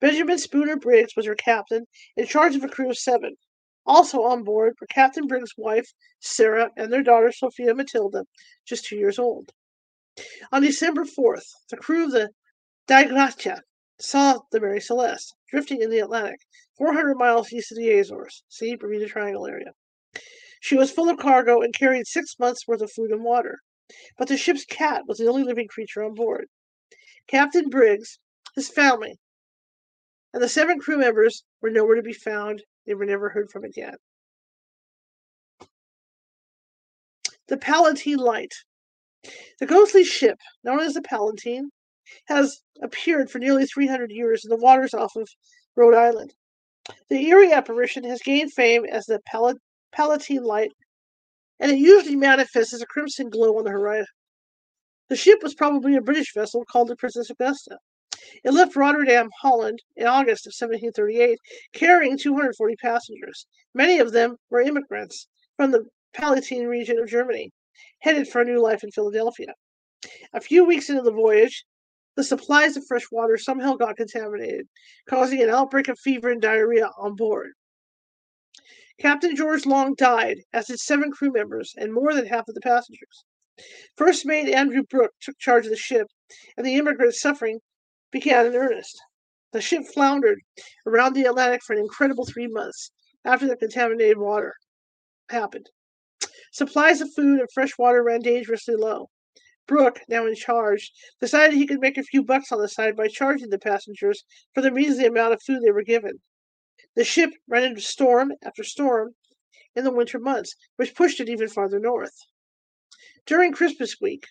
[0.00, 3.36] Benjamin Spooner Briggs was her captain, in charge of a crew of seven.
[3.84, 8.24] Also on board were Captain Briggs' wife, Sarah, and their daughter, Sophia Matilda,
[8.64, 9.50] just two years old.
[10.52, 12.30] On December 4th, the crew of the
[12.86, 13.62] Dei Gratia
[13.98, 16.40] saw the Mary Celeste drifting in the Atlantic,
[16.78, 19.72] 400 miles east of the Azores, see Bermuda Triangle area.
[20.60, 23.58] She was full of cargo and carried six months' worth of food and water.
[24.16, 26.48] But the ship's cat was the only living creature on board.
[27.26, 28.18] Captain Briggs,
[28.54, 29.18] his family,
[30.32, 33.64] and the seven crew members were nowhere to be found they were never heard from
[33.64, 33.96] again.
[37.48, 38.54] The Palatine Light.
[39.58, 41.70] The ghostly ship, known as the Palatine,
[42.28, 45.28] has appeared for nearly 300 years in the waters off of
[45.74, 46.34] Rhode Island.
[47.08, 49.58] The eerie apparition has gained fame as the Pal-
[49.92, 50.72] Palatine Light,
[51.58, 54.06] and it usually manifests as a crimson glow on the horizon.
[55.08, 57.78] The ship was probably a British vessel called the Princess Augusta.
[58.44, 61.38] It left Rotterdam, Holland, in August of 1738,
[61.72, 63.46] carrying 240 passengers.
[63.74, 67.52] Many of them were immigrants from the Palatine region of Germany,
[68.00, 69.54] headed for a new life in Philadelphia.
[70.32, 71.64] A few weeks into the voyage,
[72.16, 74.66] the supplies of fresh water somehow got contaminated,
[75.08, 77.52] causing an outbreak of fever and diarrhea on board.
[78.98, 82.60] Captain George Long died, as did seven crew members and more than half of the
[82.62, 83.24] passengers.
[83.96, 86.06] First Mate Andrew Brooke took charge of the ship,
[86.56, 87.60] and the immigrants' suffering
[88.10, 88.98] began in earnest.
[89.52, 90.40] The ship floundered
[90.86, 92.90] around the Atlantic for an incredible three months
[93.24, 94.54] after the contaminated water
[95.28, 95.68] happened.
[96.52, 99.10] Supplies of food and fresh water ran dangerously low.
[99.66, 103.08] Brooke, now in charge, decided he could make a few bucks on the side by
[103.08, 104.24] charging the passengers
[104.54, 106.20] for the measly amount of food they were given.
[106.94, 109.14] The ship ran into storm after storm
[109.74, 112.16] in the winter months, which pushed it even farther north.
[113.26, 114.24] During Christmas week,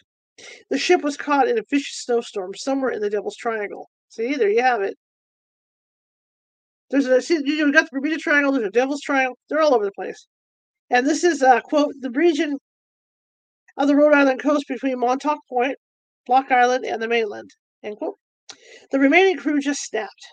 [0.69, 3.89] the ship was caught in a vicious snowstorm somewhere in the Devil's Triangle.
[4.09, 4.97] See, there you have it.
[6.89, 9.85] There's a see, you got the Bermuda Triangle, there's a Devil's Triangle, they're all over
[9.85, 10.27] the place.
[10.89, 12.57] And this is quote the region
[13.77, 15.77] of the Rhode Island coast between Montauk Point,
[16.25, 17.51] Block Island, and the mainland.
[17.83, 18.17] End quote.
[18.91, 20.27] The remaining crew just snapped.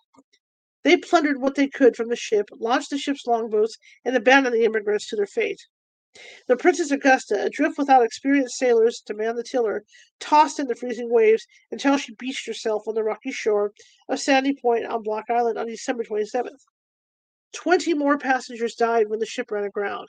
[0.84, 4.64] They plundered what they could from the ship, launched the ship's longboats, and abandoned the
[4.64, 5.60] immigrants to their fate.
[6.46, 9.84] The Princess Augusta, adrift without experienced sailors to man the tiller,
[10.20, 13.72] tossed in the freezing waves until she beached herself on the rocky shore
[14.08, 16.66] of Sandy Point on Block Island on December 27th.
[17.54, 20.08] Twenty more passengers died when the ship ran aground.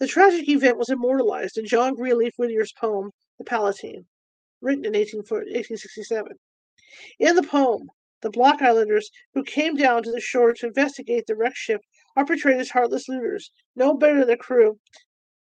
[0.00, 4.06] The tragic event was immortalized in John Greenleaf Whittier's poem, The Palatine,
[4.60, 6.32] written in 1867.
[7.20, 7.90] In the poem,
[8.22, 11.82] the Block Islanders, who came down to the shore to investigate the wrecked ship,
[12.16, 14.80] are portrayed as heartless looters, no better than the crew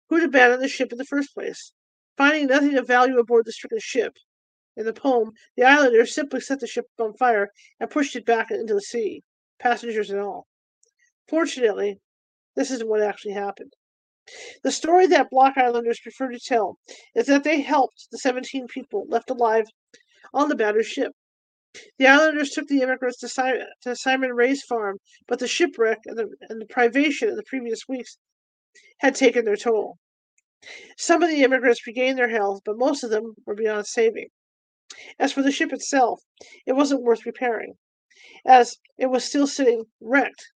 [0.09, 1.71] who'd abandoned the ship in the first place.
[2.17, 4.17] Finding nothing of value aboard the stricken ship,
[4.75, 8.51] in the poem, the islanders simply set the ship on fire and pushed it back
[8.51, 9.23] into the sea,
[9.59, 10.45] passengers and all.
[11.27, 11.99] Fortunately,
[12.55, 13.73] this isn't what actually happened.
[14.63, 16.79] The story that Block Islanders prefer to tell
[17.13, 19.65] is that they helped the 17 people left alive
[20.33, 21.11] on the battered ship.
[21.97, 26.17] The islanders took the immigrants to Simon, to Simon Ray's farm, but the shipwreck and
[26.17, 28.17] the, and the privation of the previous weeks
[28.99, 29.97] had taken their toll.
[30.97, 34.29] Some of the immigrants regained their health, but most of them were beyond saving.
[35.19, 36.21] As for the ship itself,
[36.65, 37.73] it wasn't worth repairing,
[38.45, 40.51] as it was still sitting wrecked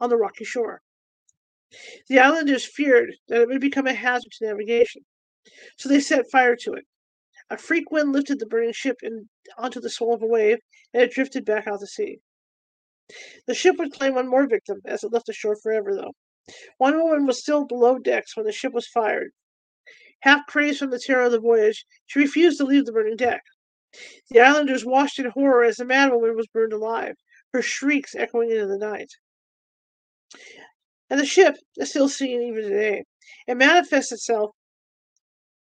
[0.00, 0.82] on the rocky shore.
[2.08, 5.04] The islanders feared that it would become a hazard to navigation,
[5.76, 6.86] so they set fire to it.
[7.50, 10.58] A freak wind lifted the burning ship in, onto the swell of a wave,
[10.92, 12.20] and it drifted back out to sea.
[13.46, 16.12] The ship would claim one more victim as it left the shore forever, though.
[16.78, 19.32] One woman was still below decks when the ship was fired.
[20.20, 23.42] Half crazed from the terror of the voyage, she refused to leave the burning deck.
[24.30, 27.16] The islanders watched in horror as the madwoman was burned alive,
[27.52, 29.12] her shrieks echoing into the night.
[31.10, 33.04] And the ship is still seen even today.
[33.46, 34.50] It manifests itself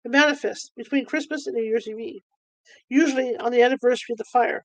[0.02, 2.22] it manifests between Christmas and New Year's Eve,
[2.88, 4.64] usually on the anniversary of the fire.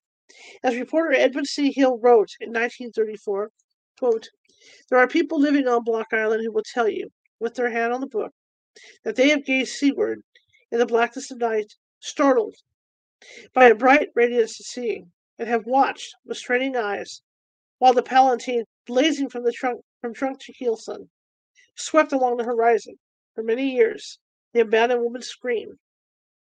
[0.63, 1.73] As reporter Edmund C.
[1.73, 3.51] Hill wrote in 1934,
[3.99, 4.29] quote,
[4.89, 7.99] There are people living on Block Island who will tell you, with their hand on
[7.99, 8.31] the book,
[9.03, 10.21] that they have gazed seaward
[10.71, 12.55] in the blackness of night, startled
[13.53, 15.03] by a bright radiance of sea,
[15.37, 17.21] and have watched with straining eyes
[17.79, 21.07] while the Palatine, blazing from the trunk from trunk to keelson,
[21.75, 22.93] swept along the horizon
[23.33, 24.19] for many years
[24.53, 25.79] the abandoned woman's scream,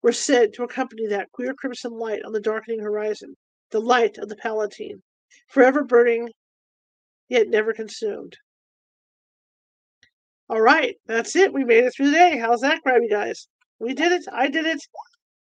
[0.02, 3.38] were said to accompany that queer crimson light on the darkening horizon,
[3.70, 5.04] the light of the Palatine,
[5.48, 6.28] forever burning,
[7.30, 8.36] yet never consumed.
[10.50, 11.54] All right, that's it.
[11.54, 12.40] We made it through the day.
[12.40, 13.48] How's that grab you guys?
[13.78, 14.26] We did it.
[14.34, 14.82] I did it.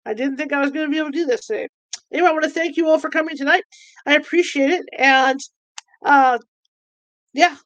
[0.05, 1.67] I didn't think I was going to be able to do this today.
[2.13, 3.63] Anyway, I want to thank you all for coming tonight.
[4.05, 4.85] I appreciate it.
[4.97, 5.39] And
[6.05, 6.39] uh,
[7.33, 7.57] yeah,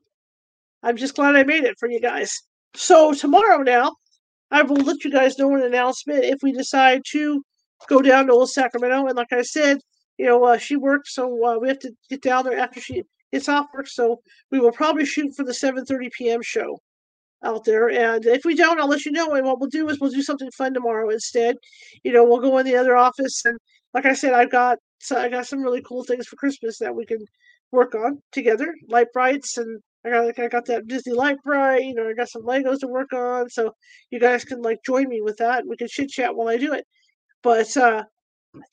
[0.83, 2.31] I'm just glad I made it for you guys.
[2.75, 3.95] So tomorrow now,
[4.51, 7.41] I will let you guys know an announcement if we decide to
[7.87, 9.07] go down to Old Sacramento.
[9.07, 9.79] And like I said,
[10.17, 13.03] you know, uh, she works, so uh, we have to get down there after she
[13.31, 13.87] gets off work.
[13.87, 14.21] So
[14.51, 16.41] we will probably shoot for the 7:30 p.m.
[16.43, 16.79] show
[17.43, 17.89] out there.
[17.89, 19.33] And if we don't, I'll let you know.
[19.33, 21.55] And what we'll do is we'll do something fun tomorrow instead.
[22.03, 23.57] You know, we'll go in the other office, and
[23.93, 26.95] like I said, I've got so I got some really cool things for Christmas that
[26.95, 27.19] we can
[27.71, 32.07] work on together, Lite-Brites and I got like I got that Disney Lite-Brite, you know,
[32.07, 33.73] I got some Legos to work on, so
[34.11, 35.65] you guys can like join me with that.
[35.67, 36.85] We can chit chat while I do it.
[37.41, 38.03] But uh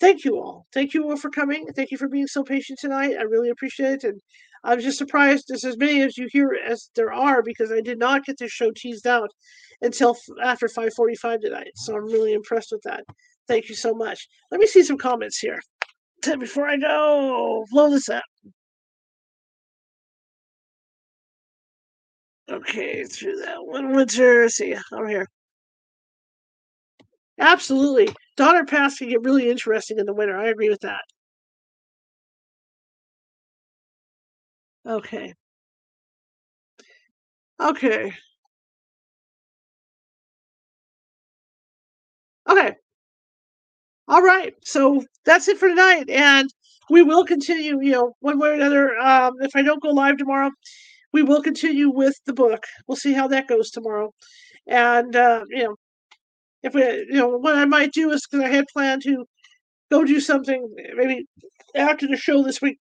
[0.00, 0.66] thank you all.
[0.72, 1.66] Thank you all for coming.
[1.74, 3.16] Thank you for being so patient tonight.
[3.18, 4.04] I really appreciate it.
[4.04, 4.20] And
[4.64, 7.98] I'm just surprised there's as many as you hear as there are because I did
[7.98, 9.30] not get this show teased out
[9.82, 11.72] until after 5:45 tonight.
[11.76, 13.04] So I'm really impressed with that.
[13.48, 14.28] Thank you so much.
[14.50, 15.60] Let me see some comments here
[16.38, 18.22] before I go blow this up.
[22.50, 24.46] Okay, through that one winter.
[24.50, 25.26] See, over here.
[27.40, 28.14] Absolutely.
[28.36, 30.38] Donner Pass can get really interesting in the winter.
[30.38, 31.02] I agree with that.
[34.86, 35.34] Okay.
[37.60, 38.12] Okay.
[42.48, 42.76] Okay.
[44.08, 44.54] All right.
[44.64, 46.08] So that's it for tonight.
[46.10, 46.50] And
[46.90, 48.96] we will continue, you know, one way or another.
[48.98, 50.50] Um, if I don't go live tomorrow,
[51.12, 52.64] we will continue with the book.
[52.86, 54.12] We'll see how that goes tomorrow.
[54.66, 55.76] And, uh, you know,
[56.62, 59.24] if we, you know, what I might do is because I had planned to
[59.90, 61.26] go do something maybe
[61.74, 62.78] after the show this week.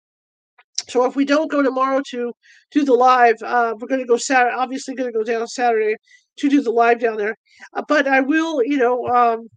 [0.88, 2.34] So if we don't go tomorrow to
[2.72, 4.56] do the live, uh, we're going to go Saturday.
[4.56, 5.96] Obviously, going to go down Saturday
[6.38, 7.36] to do the live down there.
[7.74, 9.48] Uh, but I will, you know, um,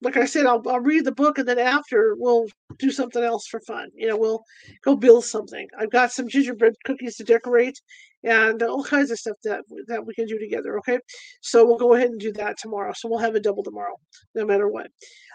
[0.00, 2.46] like I said, I'll, I'll read the book and then after we'll
[2.78, 3.88] do something else for fun.
[3.94, 4.42] You know, we'll
[4.84, 5.66] go build something.
[5.78, 7.80] I've got some gingerbread cookies to decorate
[8.24, 10.78] and all kinds of stuff that that we can do together.
[10.78, 10.98] Okay,
[11.40, 12.92] so we'll go ahead and do that tomorrow.
[12.96, 13.96] So we'll have a double tomorrow,
[14.34, 14.88] no matter what.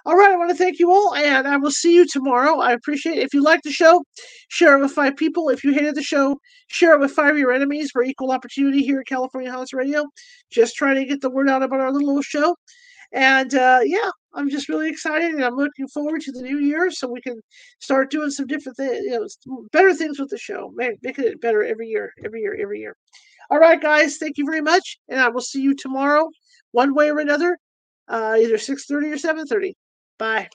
[0.05, 2.59] All right, I want to thank you all, and I will see you tomorrow.
[2.59, 3.23] I appreciate it.
[3.23, 4.03] If you like the show,
[4.49, 5.49] share it with five people.
[5.49, 6.37] If you hated the show,
[6.67, 7.91] share it with five of your enemies.
[7.95, 10.05] We're equal opportunity here at California Haunts Radio.
[10.51, 12.55] Just trying to get the word out about our little show.
[13.13, 16.89] And uh, yeah, I'm just really excited, and I'm looking forward to the new year
[16.91, 17.39] so we can
[17.79, 19.11] start doing some different things, you
[19.45, 22.95] know, better things with the show, making it better every year, every year, every year.
[23.49, 26.29] All right, guys, thank you very much, and I will see you tomorrow,
[26.71, 27.57] one way or another,
[28.07, 29.75] uh, either 6:30 or 7:30.
[30.17, 30.49] Bye.